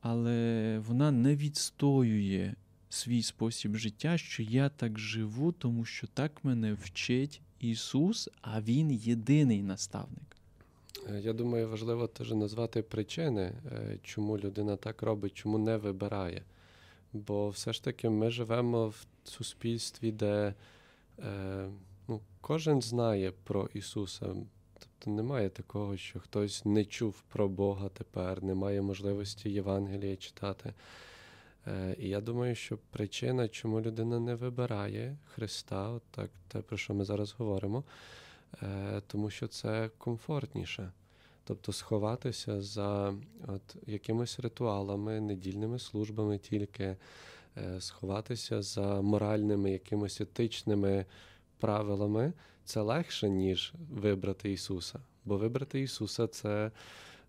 але 0.01 0.79
вона 0.87 1.11
не 1.11 1.37
відстоює 1.37 2.55
свій 2.89 3.23
спосіб 3.23 3.77
життя, 3.77 4.19
що 4.19 4.43
я 4.43 4.69
так 4.69 4.99
живу, 4.99 5.53
тому 5.53 5.85
що 5.85 6.07
так 6.07 6.45
мене 6.45 6.73
вчить 6.73 7.41
Ісус, 7.61 8.29
а 8.43 8.61
Він 8.61 8.91
єдиний 8.91 9.63
наставник. 9.63 10.38
Я 11.17 11.33
думаю, 11.33 11.69
важливо 11.69 12.07
теж 12.07 12.33
назвати 12.33 12.83
причини, 12.83 13.53
чому 14.03 14.39
людина 14.39 14.77
так 14.77 15.03
робить, 15.03 15.35
чому 15.35 15.59
не 15.59 15.77
вибирає. 15.77 16.43
Бо 17.13 17.49
все 17.49 17.73
ж 17.73 17.85
таки 17.85 18.09
ми 18.09 18.31
живемо 18.31 18.89
в 18.89 19.07
суспільстві, 19.25 20.13
де 20.13 20.55
е, 21.19 21.69
ну, 22.09 22.21
кожен 22.41 22.83
знає 22.83 23.33
про 23.45 23.69
Ісуса. 23.75 24.27
Тобто 24.79 25.11
немає 25.11 25.49
такого, 25.49 25.97
що 25.97 26.21
хтось 26.21 26.65
не 26.65 26.85
чув 26.85 27.23
про 27.29 27.49
Бога 27.49 27.89
тепер, 27.89 28.45
немає 28.45 28.83
можливості 28.83 29.51
Євангелія 29.51 30.17
читати. 30.17 30.75
Е, 31.67 31.97
І 31.99 32.09
я 32.09 32.21
думаю, 32.21 32.55
що 32.55 32.79
причина, 32.91 33.49
чому 33.49 33.81
людина 33.81 34.21
не 34.21 34.35
вибирає 34.35 35.17
Христа, 35.35 36.01
так 36.11 36.31
те, 36.49 36.61
про 36.61 36.77
що 36.77 36.95
ми 36.95 37.05
зараз 37.05 37.35
говоримо, 37.39 37.79
е, 37.79 37.83
тому 39.07 39.31
що 39.31 39.49
це 39.49 39.91
комфортніше. 39.99 40.93
Тобто 41.45 41.73
сховатися 41.73 42.63
за 42.63 43.15
от, 43.47 43.77
якимись 43.87 44.41
ритуалами, 44.41 45.21
недільними 45.21 45.79
службами 45.79 46.39
тільки, 46.39 46.97
е, 47.57 47.81
сховатися 47.81 48.63
за 48.63 49.01
моральними, 49.03 49.71
якимись 49.71 50.21
етичними 50.21 51.07
правилами, 51.59 52.33
це 52.65 52.81
легше, 52.81 53.29
ніж 53.29 53.73
вибрати 53.91 54.53
Ісуса. 54.53 55.01
Бо 55.25 55.37
вибрати 55.37 55.81
Ісуса 55.81 56.27
це 56.27 56.71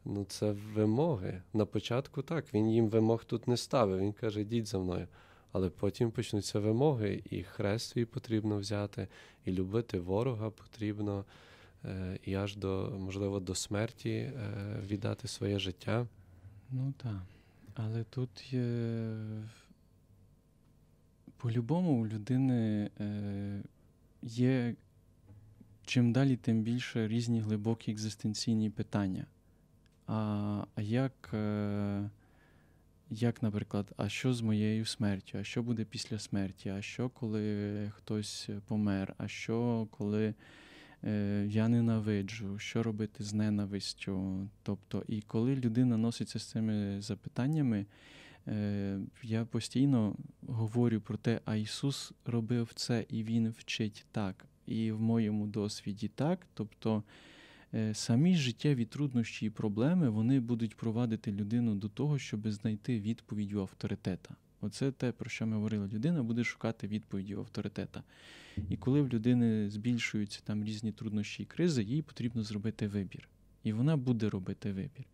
ну, 0.06 0.26
це 0.26 0.52
вимоги. 0.74 1.42
На 1.54 1.66
початку 1.66 2.22
так, 2.22 2.54
Він 2.54 2.70
їм 2.72 2.90
вимог 2.90 3.24
тут 3.24 3.48
не 3.48 3.58
ставив. 3.58 4.00
Він 4.00 4.14
каже, 4.14 4.42
йдіть 4.42 4.68
за 4.68 4.80
мною. 4.80 5.08
Але 5.52 5.70
потім 5.70 6.12
почнуться 6.12 6.60
вимоги, 6.60 7.22
і 7.30 7.44
хрест 7.44 7.90
свій 7.90 8.06
потрібно 8.06 8.58
взяти, 8.58 9.08
і 9.46 9.52
любити 9.52 10.00
ворога 10.00 10.50
потрібно. 10.50 11.26
Е, 11.86 12.20
і 12.24 12.36
аж 12.36 12.56
до, 12.56 12.98
можливо, 13.00 13.40
до 13.40 13.56
смерті 13.56 14.10
е, 14.10 14.34
віддати 14.86 15.28
своє 15.28 15.60
життя. 15.60 16.08
Ну 16.72 16.94
так. 16.98 17.22
Але 17.76 18.04
тут 18.04 18.54
є. 18.54 19.16
По-любому 21.38 22.02
у 22.02 22.08
людини 22.08 22.90
е, 23.00 23.64
є 24.22 24.76
чим 25.86 26.12
далі, 26.12 26.36
тим 26.36 26.62
більше 26.62 27.08
різні 27.08 27.40
глибокі 27.40 27.92
екзистенційні 27.92 28.70
питання. 28.70 29.26
А 30.08 30.66
а 30.76 30.82
як, 30.82 31.30
як, 33.10 33.44
наприклад, 33.44 33.94
а 33.98 34.10
що 34.10 34.34
з 34.34 34.42
моєю 34.42 34.86
смертю? 34.86 35.38
А 35.38 35.44
що 35.44 35.64
буде 35.64 35.86
після 35.86 36.20
смерті? 36.20 36.70
А 36.70 36.82
що, 36.82 37.10
коли 37.10 37.92
хтось 37.96 38.50
помер? 38.68 39.14
А 39.18 39.28
що, 39.28 39.88
коли 39.92 40.34
Е, 41.04 41.46
я 41.50 41.68
ненавиджу, 41.68 42.60
що 42.60 42.84
робити 42.84 43.24
з 43.24 43.34
ненавистю. 43.34 44.48
Тобто, 44.64 45.04
і 45.08 45.22
коли 45.22 45.56
людина 45.56 45.98
носиться 45.98 46.40
з 46.40 46.44
цими 46.44 47.02
запитаннями, 47.02 47.86
е, 48.48 49.00
я 49.24 49.46
постійно 49.46 50.16
говорю 50.48 51.02
про 51.02 51.18
те, 51.18 51.42
а 51.46 51.56
Ісус 51.56 52.12
робив 52.26 52.72
це 52.76 53.06
і 53.10 53.24
Він 53.24 53.50
вчить 53.50 54.06
так. 54.12 54.46
І 54.66 54.92
в 54.92 55.02
моєму 55.02 55.48
досвіді 55.48 56.08
так. 56.08 56.48
Тобто 56.54 57.04
самі 57.94 58.36
життєві 58.36 58.86
труднощі 58.86 59.46
і 59.46 59.50
проблеми 59.50 60.10
вони 60.10 60.40
будуть 60.40 60.76
провадити 60.76 61.32
людину 61.32 61.76
до 61.76 61.90
того, 61.90 62.20
щоб 62.20 62.52
знайти 62.52 63.00
відповідь 63.00 63.54
у 63.54 63.62
авторитета. 63.62 64.36
Оце 64.62 64.92
те, 64.92 65.12
про 65.12 65.30
що 65.30 65.48
ми 65.48 65.56
говорили. 65.56 65.88
Людина 65.88 66.24
буде 66.24 66.44
шукати 66.44 66.88
відповіді 66.88 67.36
у 67.36 67.40
авторитета. 67.40 68.04
І 68.70 68.78
коли 68.78 69.02
в 69.02 69.10
людини 69.10 69.70
збільшуються 69.70 70.42
там 70.44 70.64
різні 70.64 70.92
труднощі 70.92 71.44
і 71.44 71.46
кризи, 71.46 71.84
їй 71.84 72.02
потрібно 72.02 72.44
зробити 72.44 72.88
вибір. 72.88 73.30
І 73.64 73.74
вона 73.74 73.98
буде 73.98 74.30
робити 74.30 74.72
вибір. 74.72 75.06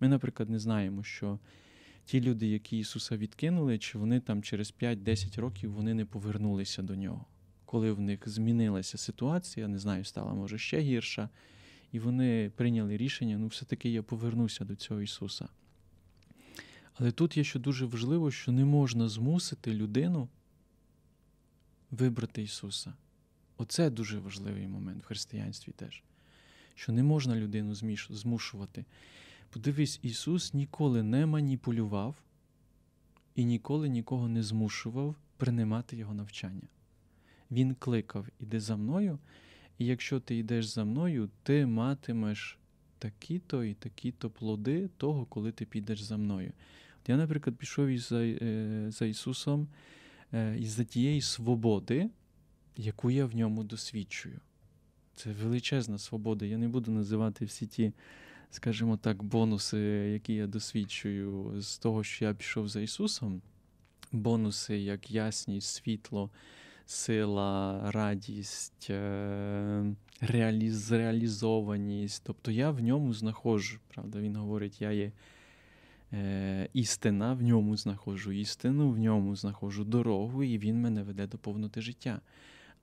Ми, 0.00 0.08
наприклад, 0.08 0.50
не 0.50 0.58
знаємо, 0.58 1.02
що 1.02 1.38
ті 2.04 2.20
люди, 2.20 2.46
які 2.46 2.78
Ісуса 2.78 3.16
відкинули, 3.16 3.78
чи 3.78 3.98
вони 3.98 4.20
там 4.20 4.42
через 4.42 4.74
5-10 4.80 5.40
років 5.40 5.72
вони 5.72 5.94
не 5.94 6.04
повернулися 6.04 6.82
до 6.82 6.96
нього. 6.96 7.24
Коли 7.64 7.92
в 7.92 8.00
них 8.00 8.28
змінилася 8.28 8.98
ситуація, 8.98 9.68
не 9.68 9.78
знаю, 9.78 10.04
стала 10.04 10.34
може 10.34 10.58
ще 10.58 10.80
гірша, 10.80 11.28
і 11.94 11.98
вони 11.98 12.50
прийняли 12.56 12.96
рішення: 12.96 13.38
ну, 13.38 13.46
все-таки 13.46 13.90
я 13.90 14.02
повернуся 14.02 14.64
до 14.64 14.76
цього 14.76 15.00
Ісуса. 15.00 15.48
Але 16.94 17.12
тут 17.12 17.36
є 17.36 17.44
ще 17.44 17.58
дуже 17.58 17.86
важливо, 17.86 18.30
що 18.30 18.52
не 18.52 18.64
можна 18.64 19.08
змусити 19.08 19.74
людину 19.74 20.28
вибрати 21.90 22.42
Ісуса. 22.42 22.94
Оце 23.56 23.90
дуже 23.90 24.18
важливий 24.18 24.68
момент 24.68 25.02
в 25.02 25.06
християнстві 25.06 25.72
теж. 25.72 26.02
Що 26.74 26.92
не 26.92 27.02
можна 27.02 27.36
людину 27.36 27.74
змушувати. 28.10 28.84
Подивись, 29.50 30.00
Ісус 30.02 30.54
ніколи 30.54 31.02
не 31.02 31.26
маніпулював 31.26 32.14
і 33.34 33.44
ніколи 33.44 33.88
нікого 33.88 34.28
не 34.28 34.42
змушував 34.42 35.14
приймати 35.36 35.96
Його 35.96 36.14
навчання. 36.14 36.68
Він 37.50 37.74
кликав, 37.74 38.26
іди 38.38 38.60
за 38.60 38.76
мною, 38.76 39.18
і 39.78 39.86
якщо 39.86 40.20
ти 40.20 40.36
йдеш 40.36 40.66
за 40.66 40.84
мною, 40.84 41.30
ти 41.42 41.66
матимеш 41.66 42.58
такі-то 42.98 43.64
і 43.64 43.74
такі-то 43.74 44.30
плоди 44.30 44.88
того, 44.96 45.24
коли 45.24 45.52
ти 45.52 45.64
підеш 45.64 46.02
за 46.02 46.16
мною. 46.16 46.52
Я, 47.06 47.16
наприклад, 47.16 47.56
пішов 47.56 47.88
із 47.88 48.08
за, 48.08 48.20
е, 48.24 48.86
за 48.88 49.06
Ісусом 49.06 49.68
е, 50.32 50.58
із-за 50.58 50.84
тієї 50.84 51.20
свободи, 51.20 52.10
яку 52.76 53.10
я 53.10 53.26
в 53.26 53.36
ньому 53.36 53.64
досвідчую. 53.64 54.40
Це 55.14 55.32
величезна 55.32 55.98
свобода. 55.98 56.46
Я 56.46 56.58
не 56.58 56.68
буду 56.68 56.90
називати 56.90 57.44
всі 57.44 57.66
ті, 57.66 57.92
скажімо 58.50 58.96
так, 58.96 59.22
бонуси, 59.22 59.78
які 60.12 60.34
я 60.34 60.46
досвідчую 60.46 61.54
з 61.62 61.78
того, 61.78 62.04
що 62.04 62.24
я 62.24 62.34
пішов 62.34 62.68
за 62.68 62.80
Ісусом. 62.80 63.42
Бонуси, 64.12 64.78
як 64.78 65.10
ясність, 65.10 65.68
світло, 65.68 66.30
сила, 66.86 67.80
радість, 67.90 68.90
е, 68.90 69.94
реаліз, 70.20 70.92
реалізованість. 70.92 72.22
Тобто 72.26 72.50
я 72.50 72.70
в 72.70 72.80
ньому 72.80 73.14
знаходжу. 73.14 73.78
Правда, 73.88 74.20
Він 74.20 74.36
говорить, 74.36 74.80
я 74.80 74.92
є 74.92 75.12
е, 76.12 76.68
істина, 76.72 77.32
в 77.32 77.42
ньому 77.42 77.76
знаходжу 77.76 78.32
істину, 78.32 78.90
в 78.90 78.98
ньому 78.98 79.36
знаходжу 79.36 79.84
дорогу, 79.84 80.44
і 80.44 80.58
він 80.58 80.80
мене 80.80 81.02
веде 81.02 81.26
до 81.26 81.38
повноти 81.38 81.80
життя. 81.80 82.20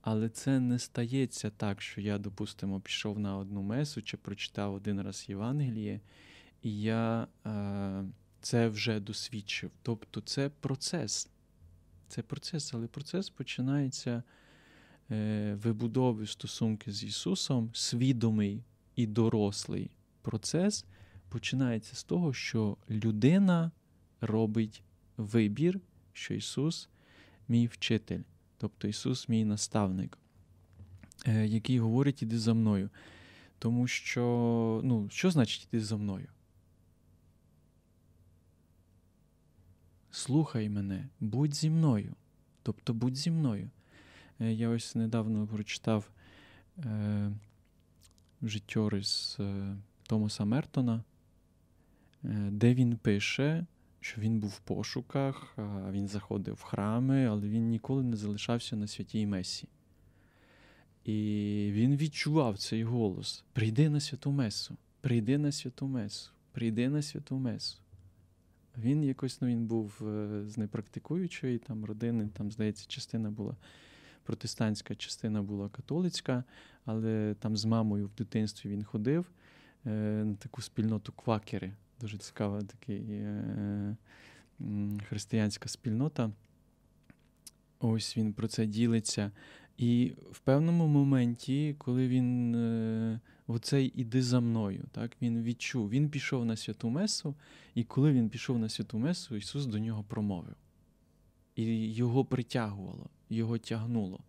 Але 0.02 0.28
це 0.28 0.60
не 0.60 0.78
стається 0.78 1.50
так, 1.50 1.82
що 1.82 2.00
я, 2.00 2.18
допустимо, 2.18 2.80
пішов 2.80 3.18
на 3.18 3.36
одну 3.36 3.62
месу 3.62 4.02
чи 4.02 4.16
прочитав 4.16 4.74
один 4.74 5.02
раз 5.02 5.26
Євангеліє, 5.28 6.00
і 6.62 6.80
я 6.80 7.26
е, 7.46 8.04
це 8.40 8.68
вже 8.68 9.00
досвідчив. 9.00 9.70
Тобто 9.82 10.20
це 10.20 10.50
процес. 10.60 11.28
Це 12.12 12.22
процес, 12.22 12.74
але 12.74 12.86
процес 12.86 13.30
починається 13.30 14.22
е, 15.10 15.54
вибудови 15.62 16.26
стосунки 16.26 16.92
з 16.92 17.04
Ісусом, 17.04 17.70
свідомий 17.74 18.64
і 18.96 19.06
дорослий 19.06 19.90
процес 20.22 20.84
починається 21.28 21.96
з 21.96 22.04
того, 22.04 22.32
що 22.32 22.76
людина 22.90 23.70
робить 24.20 24.82
вибір, 25.16 25.80
що 26.12 26.34
Ісус 26.34 26.88
мій 27.48 27.66
вчитель, 27.66 28.20
тобто 28.58 28.88
Ісус 28.88 29.28
мій 29.28 29.44
наставник, 29.44 30.18
е, 31.26 31.46
який 31.46 31.78
говорить 31.78 32.22
іди 32.22 32.38
за 32.38 32.54
мною. 32.54 32.90
Тому 33.58 33.86
що, 33.86 34.80
ну, 34.84 35.08
що 35.10 35.30
значить 35.30 35.68
іди 35.72 35.84
за 35.84 35.96
мною? 35.96 36.28
Слухай 40.14 40.68
мене, 40.68 41.08
будь 41.20 41.54
зі 41.54 41.70
мною. 41.70 42.14
Тобто 42.62 42.94
будь 42.94 43.16
зі 43.16 43.30
мною. 43.30 43.70
Е, 44.40 44.52
я 44.52 44.68
ось 44.68 44.94
недавно 44.94 45.46
прочитав 45.46 46.10
е, 46.78 47.30
життєрис 48.42 49.36
е, 49.40 49.76
Томаса 50.02 50.44
Мертона, 50.44 51.04
е, 52.24 52.48
де 52.50 52.74
він 52.74 52.96
пише, 52.96 53.66
що 54.00 54.20
він 54.20 54.40
був 54.40 54.50
в 54.50 54.60
пошуках, 54.60 55.58
він 55.90 56.08
заходив 56.08 56.54
в 56.54 56.62
храми, 56.62 57.26
але 57.26 57.48
він 57.48 57.68
ніколи 57.68 58.02
не 58.02 58.16
залишався 58.16 58.76
на 58.76 58.86
святій 58.86 59.26
Месі. 59.26 59.68
І 61.04 61.68
він 61.72 61.96
відчував 61.96 62.58
цей 62.58 62.84
голос: 62.84 63.44
Прийди 63.52 63.88
на 63.90 64.00
святу 64.00 64.32
Месу, 64.32 64.76
прийди 65.00 65.38
на 65.38 65.52
святу 65.52 65.86
Месу, 65.86 66.30
прийди 66.52 66.88
на 66.88 67.02
святу 67.02 67.38
Месу. 67.38 67.78
Він 68.78 69.04
якось 69.04 69.40
ну, 69.40 69.48
він 69.48 69.66
був 69.66 70.08
е, 70.08 70.42
з 70.46 70.58
непрактикуючої 70.58 71.58
там 71.58 71.84
родини, 71.84 72.28
там, 72.32 72.50
здається, 72.50 72.84
частина 72.88 73.30
була 73.30 73.56
протестантська, 74.22 74.94
частина 74.94 75.42
була 75.42 75.68
католицька, 75.68 76.44
але 76.84 77.34
там 77.38 77.56
з 77.56 77.64
мамою 77.64 78.06
в 78.06 78.14
дитинстві 78.14 78.70
він 78.70 78.84
ходив 78.84 79.30
е, 79.86 79.90
на 80.24 80.34
таку 80.34 80.62
спільноту 80.62 81.12
квакери. 81.12 81.72
Дуже 82.00 82.18
цікава 82.18 82.62
така 82.62 82.92
е, 82.92 83.96
християнська 85.08 85.68
спільнота. 85.68 86.30
Ось 87.80 88.16
він 88.16 88.32
про 88.32 88.48
це 88.48 88.66
ділиться. 88.66 89.30
І 89.82 90.12
в 90.30 90.38
певному 90.38 90.86
моменті, 90.86 91.74
коли 91.78 92.08
він 92.08 92.54
е, 92.54 93.20
оцей 93.46 93.92
іди 93.96 94.22
за 94.22 94.40
мною, 94.40 94.84
так, 94.92 95.16
він 95.22 95.42
відчув, 95.42 95.90
він 95.90 96.10
пішов 96.10 96.44
на 96.44 96.56
святу 96.56 96.88
Месу, 96.88 97.34
і 97.74 97.84
коли 97.84 98.12
він 98.12 98.28
пішов 98.28 98.58
на 98.58 98.68
святу 98.68 98.98
Месу, 98.98 99.36
Ісус 99.36 99.66
до 99.66 99.78
нього 99.78 100.04
промовив. 100.08 100.54
і 101.56 101.92
його 101.92 102.24
притягувало, 102.24 103.10
його 103.30 103.58
тягнуло 103.58 104.20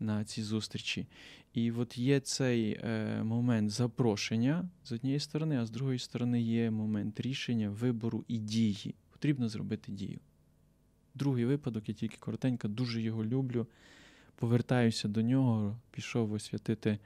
на 0.00 0.24
ці 0.24 0.42
зустрічі. 0.42 1.06
І 1.54 1.72
от 1.72 1.98
є 1.98 2.20
цей 2.20 2.72
е, 2.72 3.22
момент 3.24 3.70
запрошення 3.70 4.68
з 4.84 4.92
однієї 4.92 5.20
сторони, 5.20 5.58
а 5.58 5.66
з 5.66 5.70
другої 5.70 5.98
сторони 5.98 6.42
є 6.42 6.70
момент 6.70 7.20
рішення 7.20 7.70
вибору 7.70 8.24
і 8.28 8.38
дії. 8.38 8.94
Потрібно 9.10 9.48
зробити 9.48 9.92
дію. 9.92 10.18
Другий 11.14 11.44
випадок, 11.44 11.88
я 11.88 11.94
тільки 11.94 12.16
коротенько, 12.20 12.68
дуже 12.68 13.02
його 13.02 13.24
люблю. 13.24 13.66
Повертаюся 14.36 15.08
до 15.08 15.22
нього, 15.22 15.76
пішов 15.90 16.32
освятити 16.32 16.98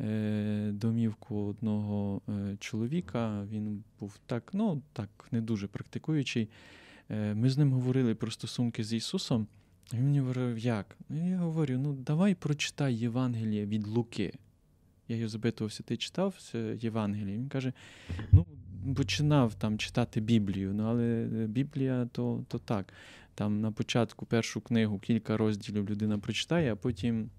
е, 0.00 0.70
домівку 0.72 1.46
одного 1.46 2.20
е, 2.28 2.56
чоловіка. 2.60 3.44
Він 3.50 3.84
був 4.00 4.18
так, 4.26 4.50
ну 4.52 4.82
так, 4.92 5.08
не 5.32 5.40
дуже 5.40 5.66
практикуючий. 5.66 6.48
Е, 7.10 7.34
ми 7.34 7.50
з 7.50 7.58
ним 7.58 7.72
говорили 7.72 8.14
про 8.14 8.30
стосунки 8.30 8.84
з 8.84 8.92
Ісусом. 8.92 9.46
Він 9.92 10.04
мені 10.04 10.20
говорив, 10.20 10.58
як? 10.58 10.96
Ну, 11.08 11.30
я 11.30 11.38
говорю: 11.38 11.78
ну 11.78 11.92
давай 11.92 12.34
прочитай 12.34 12.94
Євангеліє 12.94 13.66
від 13.66 13.86
Луки. 13.86 14.32
Я 15.08 15.16
його 15.16 15.28
запитувався, 15.28 15.82
ти 15.82 15.96
читав 15.96 16.34
Євангеліє? 16.80 17.36
Він 17.36 17.48
каже: 17.48 17.72
ну, 18.32 18.46
починав 18.94 19.54
там 19.54 19.78
читати 19.78 20.20
Біблію, 20.20 20.74
ну 20.74 20.82
але 20.82 21.24
Біблія 21.46 22.08
то, 22.12 22.44
то 22.48 22.58
так. 22.58 22.92
Там 23.36 23.60
на 23.60 23.72
початку 23.72 24.26
першу 24.26 24.60
книгу 24.60 24.98
кілька 24.98 25.36
розділів 25.36 25.90
людина 25.90 26.18
прочитає, 26.18 26.72
а 26.72 26.76
потім 26.76 27.30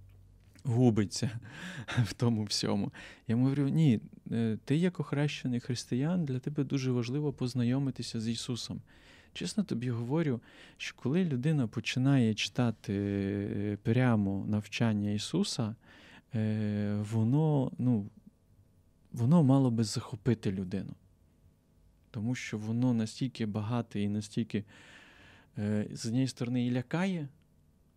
губиться 0.64 1.40
в 2.04 2.14
тому 2.14 2.44
всьому. 2.44 2.92
Я 3.28 3.36
говорю: 3.36 3.68
ні, 3.68 4.00
е, 4.32 4.58
ти 4.66 4.76
як 4.76 5.00
охрещений 5.00 5.60
християн, 5.60 6.26
для 6.26 6.40
тебе 6.40 6.64
дуже 6.64 6.92
важливо 6.92 7.34
познайомитися 7.34 8.20
з 8.20 8.28
Ісусом. 8.28 8.82
Чесно 9.34 9.64
тобі 9.64 9.90
говорю, 9.90 10.42
що 10.78 10.96
коли 10.96 11.26
людина 11.26 11.68
починає 11.68 12.34
читати 12.34 12.94
е, 12.94 13.78
прямо 13.84 14.46
навчання 14.48 15.12
Ісуса, 15.12 15.76
е, 16.36 17.04
воно 17.12 17.72
ну, 17.78 18.10
воно 19.12 19.44
мало 19.44 19.72
би 19.72 19.84
захопити 19.84 20.52
людину. 20.52 20.94
Тому 22.12 22.36
що 22.36 22.58
воно 22.58 22.94
настільки 22.94 23.46
багате 23.46 24.02
і 24.02 24.10
настільки, 24.10 24.64
з 25.92 26.06
однієї 26.06 26.28
сторони, 26.28 26.66
і 26.66 26.72
лякає, 26.72 27.28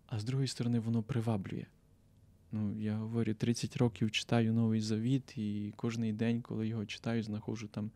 а 0.07 0.19
з 0.19 0.25
другої 0.25 0.49
сторони, 0.49 0.79
воно 0.79 1.03
приваблює. 1.03 1.67
Ну, 2.53 2.81
Я 2.81 2.97
говорю, 2.97 3.35
30 3.35 3.77
років 3.77 4.11
читаю 4.11 4.53
Новий 4.53 4.81
Завіт, 4.81 5.39
і 5.39 5.73
кожен 5.77 6.17
день, 6.17 6.43
коли 6.43 6.69
його 6.69 6.87
читаю, 6.87 7.23
знаходжу 7.23 7.67
там 7.67 7.91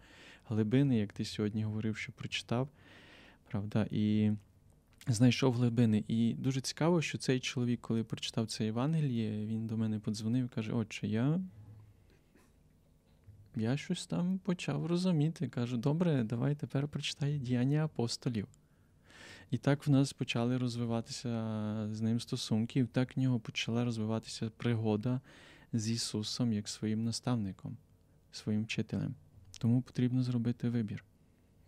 глибини, 0.49 0.99
як 0.99 1.13
ти 1.13 1.25
сьогодні 1.25 1.65
говорив, 1.65 1.97
що 1.97 2.13
прочитав 2.13 2.69
правда, 3.51 3.87
і 3.91 4.33
знайшов 5.07 5.55
глибини. 5.55 6.05
І 6.09 6.35
дуже 6.35 6.61
цікаво, 6.61 7.03
що 7.03 7.19
цей 7.19 7.41
чоловік, 7.41 7.81
коли 7.81 8.05
прочитав 8.05 8.47
це 8.47 8.65
Євангеліє, 8.65 9.47
він 9.47 9.67
до 9.67 9.77
мене 9.77 9.99
подзвонив 9.99 10.45
і 10.45 10.49
каже: 10.49 10.73
Отче, 10.73 11.07
я 11.07 11.41
я 13.57 13.77
щось 13.77 14.07
там 14.07 14.39
почав 14.39 14.87
розуміти. 14.87 15.49
Кажу, 15.49 15.77
добре, 15.77 16.25
давай 16.25 16.55
тепер 16.55 16.89
прочитай 16.89 17.39
діяння 17.39 17.85
апостолів. 17.85 18.49
І 19.55 19.59
так 19.59 19.87
в 19.87 19.91
нас 19.91 20.13
почали 20.13 20.59
розвиватися 20.59 21.29
з 21.93 22.01
ним 22.01 22.21
стосунки, 22.21 22.81
і 22.81 22.85
так 22.85 23.17
в 23.17 23.21
нього 23.21 23.41
почала 23.41 23.85
розвиватися 23.85 24.51
пригода 24.57 25.21
з 25.73 25.91
Ісусом 25.91 26.53
як 26.53 26.69
своїм 26.69 27.05
наставником, 27.05 27.77
своїм 28.33 28.65
вчителем. 28.65 29.15
Тому 29.59 29.83
потрібно 29.83 30.23
зробити 30.23 30.69
вибір. 30.69 31.05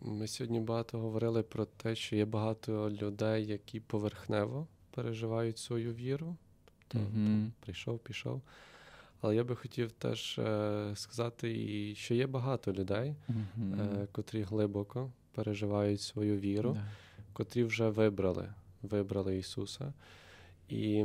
Ми 0.00 0.26
сьогодні 0.26 0.60
багато 0.60 0.98
говорили 0.98 1.42
про 1.42 1.64
те, 1.64 1.94
що 1.94 2.16
є 2.16 2.24
багато 2.24 2.90
людей, 2.90 3.46
які 3.46 3.80
поверхнево 3.80 4.66
переживають 4.90 5.58
свою 5.58 5.94
віру. 5.94 6.36
Тобто 6.88 7.08
mm-hmm. 7.08 7.50
прийшов, 7.60 7.98
пішов. 7.98 8.42
Але 9.20 9.36
я 9.36 9.44
би 9.44 9.56
хотів 9.56 9.92
теж 9.92 10.38
е, 10.38 10.92
сказати, 10.94 11.64
і 11.64 11.94
що 11.94 12.14
є 12.14 12.26
багато 12.26 12.72
людей, 12.72 13.16
mm-hmm. 13.28 14.02
е, 14.02 14.08
котрі 14.12 14.42
глибоко 14.42 15.10
переживають 15.32 16.00
свою 16.00 16.38
віру, 16.38 16.70
yeah. 16.70 17.05
Котрі 17.36 17.64
вже 17.64 17.88
вибрали, 17.88 18.48
вибрали 18.82 19.38
Ісуса. 19.38 19.92
І 20.68 21.04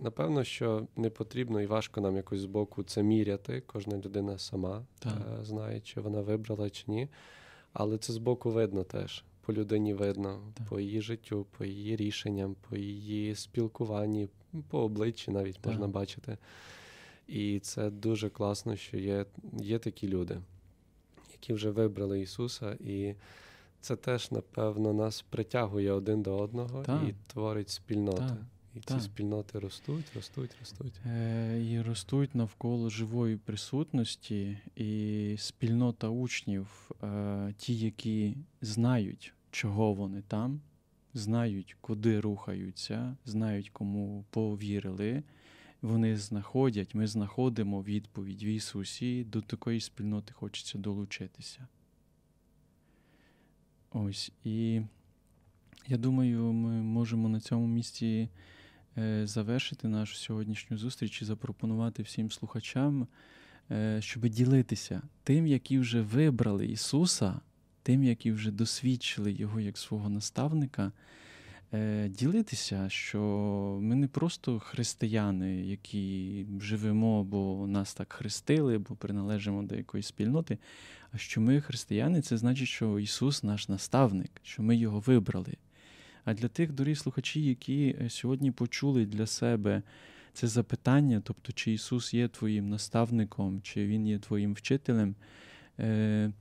напевно, 0.00 0.44
що 0.44 0.86
не 0.96 1.10
потрібно 1.10 1.60
і 1.60 1.66
важко 1.66 2.00
нам 2.00 2.16
якось 2.16 2.40
збоку 2.40 2.82
це 2.82 3.02
міряти. 3.02 3.62
Кожна 3.66 3.96
людина 3.96 4.38
сама 4.38 4.84
е, 5.06 5.10
знає, 5.44 5.80
чи 5.80 6.00
вона 6.00 6.20
вибрала, 6.20 6.70
чи 6.70 6.84
ні. 6.86 7.08
Але 7.72 7.98
це 7.98 8.12
збоку 8.12 8.50
видно 8.50 8.84
теж. 8.84 9.24
По 9.40 9.52
людині 9.52 9.94
видно, 9.94 10.40
так. 10.54 10.68
по 10.68 10.80
її 10.80 11.00
життю, 11.00 11.46
по 11.58 11.64
її 11.64 11.96
рішенням, 11.96 12.56
по 12.68 12.76
її 12.76 13.34
спілкуванні, 13.34 14.28
по 14.68 14.78
обличчі 14.78 15.30
навіть 15.30 15.58
так. 15.58 15.66
можна 15.66 15.88
бачити. 15.88 16.38
І 17.28 17.60
це 17.60 17.90
дуже 17.90 18.30
класно, 18.30 18.76
що 18.76 18.96
є, 18.96 19.26
є 19.60 19.78
такі 19.78 20.08
люди, 20.08 20.40
які 21.32 21.52
вже 21.52 21.70
вибрали 21.70 22.20
Ісуса, 22.20 22.76
і 22.80 23.14
це 23.82 23.96
теж, 23.96 24.30
напевно, 24.30 24.92
нас 24.92 25.22
притягує 25.22 25.92
один 25.92 26.22
до 26.22 26.38
одного 26.38 26.82
так. 26.82 27.02
і 27.08 27.14
творить 27.26 27.70
спільноти. 27.70 28.36
І 28.74 28.80
так. 28.80 28.98
ці 28.98 29.04
спільноти 29.04 29.58
ростуть, 29.58 30.04
ростуть, 30.14 30.50
ростуть. 30.60 31.00
Е, 31.06 31.62
І 31.62 31.80
ростуть 31.80 32.34
навколо 32.34 32.90
живої 32.90 33.36
присутності, 33.36 34.58
і 34.76 35.34
спільнота 35.38 36.08
учнів, 36.08 36.90
е, 37.02 37.54
ті, 37.58 37.78
які 37.78 38.36
знають, 38.60 39.34
чого 39.50 39.92
вони 39.92 40.22
там, 40.28 40.60
знають, 41.14 41.76
куди 41.80 42.20
рухаються, 42.20 43.16
знають, 43.24 43.70
кому 43.70 44.24
повірили. 44.30 45.22
Вони 45.82 46.16
знаходять, 46.16 46.94
ми 46.94 47.06
знаходимо 47.06 47.82
відповідь 47.82 48.42
в 48.42 48.44
Ісусі, 48.44 49.24
до 49.24 49.40
такої 49.40 49.80
спільноти 49.80 50.32
хочеться 50.32 50.78
долучитися. 50.78 51.68
Ось. 53.92 54.32
І 54.44 54.80
я 55.88 55.96
думаю, 55.96 56.52
ми 56.52 56.82
можемо 56.82 57.28
на 57.28 57.40
цьому 57.40 57.66
місці. 57.66 58.28
Е, 58.98 59.26
завершити 59.26 59.88
нашу 59.88 60.16
сьогоднішню 60.16 60.78
зустріч 60.78 61.22
і 61.22 61.24
запропонувати 61.24 62.02
всім 62.02 62.30
слухачам, 62.30 63.06
е, 63.70 63.98
щоб 64.02 64.28
ділитися 64.28 65.02
тим, 65.24 65.46
які 65.46 65.78
вже 65.78 66.00
вибрали 66.00 66.66
Ісуса, 66.66 67.40
тим, 67.82 68.04
які 68.04 68.32
вже 68.32 68.50
досвідчили 68.50 69.32
Його 69.32 69.60
як 69.60 69.78
свого 69.78 70.08
наставника. 70.08 70.92
Е, 71.74 72.08
ділитися, 72.08 72.88
що 72.88 73.20
ми 73.82 73.94
не 73.94 74.08
просто 74.08 74.58
християни, 74.58 75.62
які 75.62 76.46
живемо, 76.60 77.24
бо 77.24 77.66
нас 77.66 77.94
так 77.94 78.12
хрестили, 78.12 78.78
бо 78.78 78.94
приналежимо 78.94 79.62
до 79.62 79.76
якоїсь 79.76 80.06
спільноти. 80.06 80.58
А 81.12 81.18
що 81.18 81.40
ми 81.40 81.60
християни, 81.60 82.20
це 82.22 82.36
значить, 82.36 82.68
що 82.68 82.98
Ісус 82.98 83.42
наш 83.42 83.68
наставник, 83.68 84.30
що 84.42 84.62
ми 84.62 84.76
його 84.76 85.00
вибрали. 85.00 85.56
А 86.24 86.34
для 86.34 86.48
тих 86.48 86.72
дорогі 86.72 86.94
слухачі, 86.94 87.44
які 87.44 87.96
е, 88.00 88.10
сьогодні 88.10 88.50
почули 88.50 89.06
для 89.06 89.26
себе 89.26 89.82
це 90.32 90.48
запитання, 90.48 91.22
тобто, 91.24 91.52
чи 91.52 91.72
Ісус 91.72 92.14
є 92.14 92.28
твоїм 92.28 92.68
наставником, 92.68 93.62
чи 93.62 93.86
Він 93.86 94.06
є 94.06 94.18
твоїм 94.18 94.54
вчителем, 94.54 95.14
е, 95.80 96.32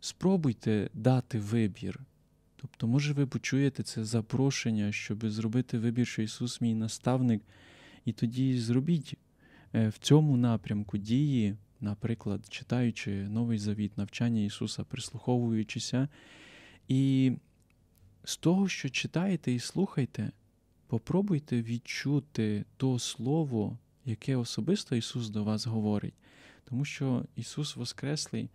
спробуйте 0.00 0.90
дати 0.94 1.38
вибір. 1.38 2.00
Тобто, 2.56 2.86
може, 2.86 3.12
ви 3.12 3.26
почуєте 3.26 3.82
це 3.82 4.04
запрошення, 4.04 4.92
щоб 4.92 5.30
зробити 5.30 5.78
вибір, 5.78 6.06
що 6.06 6.22
Ісус 6.22 6.60
мій 6.60 6.74
наставник, 6.74 7.42
і 8.04 8.12
тоді 8.12 8.58
зробіть 8.58 9.14
е, 9.74 9.88
в 9.88 9.98
цьому 9.98 10.36
напрямку 10.36 10.98
дії, 10.98 11.56
наприклад, 11.80 12.46
читаючи 12.48 13.10
Новий 13.10 13.58
Завіт, 13.58 13.98
навчання 13.98 14.40
Ісуса, 14.40 14.84
прислуховуючися. 14.84 16.08
І 16.88 17.32
з 18.24 18.36
того, 18.36 18.68
що 18.68 18.88
читаєте 18.88 19.52
і 19.52 19.58
слухаєте, 19.58 20.32
попробуйте 20.86 21.62
відчути 21.62 22.64
то 22.76 22.98
Слово, 22.98 23.78
яке 24.04 24.36
особисто 24.36 24.96
Ісус 24.96 25.28
до 25.28 25.44
вас 25.44 25.66
говорить. 25.66 26.14
Тому 26.64 26.84
що 26.84 27.24
Ісус 27.36 27.76
Воскреслий, 27.76 28.50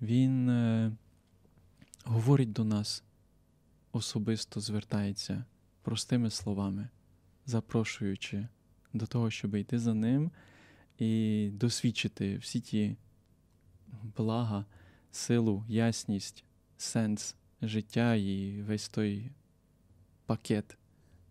Він 0.00 0.48
е, 0.48 0.92
говорить 2.04 2.52
до 2.52 2.64
нас, 2.64 3.04
особисто 3.92 4.60
звертається 4.60 5.44
простими 5.82 6.30
словами, 6.30 6.88
запрошуючи 7.46 8.48
до 8.92 9.06
того, 9.06 9.30
щоб 9.30 9.54
йти 9.54 9.78
за 9.78 9.94
Ним 9.94 10.30
і 11.02 11.50
досвідчити 11.50 12.36
всі 12.36 12.60
ті 12.60 12.96
блага, 14.16 14.64
силу, 15.10 15.64
ясність, 15.68 16.44
сенс 16.76 17.36
життя 17.62 18.14
і 18.14 18.62
весь 18.62 18.88
той 18.88 19.30
пакет, 20.26 20.78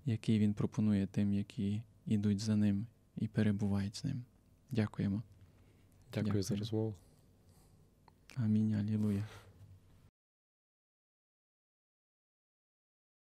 який 0.05 0.39
він 0.39 0.53
пропонує 0.53 1.07
тим, 1.07 1.33
які 1.33 1.81
йдуть 2.05 2.39
за 2.39 2.55
ним 2.55 2.87
і 3.17 3.27
перебувають 3.27 3.95
з 3.95 4.03
ним. 4.03 4.23
Дякуємо. 4.71 5.23
Дякую, 6.13 6.25
Дякую. 6.25 6.43
за 6.43 6.55
розмову. 6.55 6.95
Амінь. 8.35 8.73
Алілуя. 8.73 9.27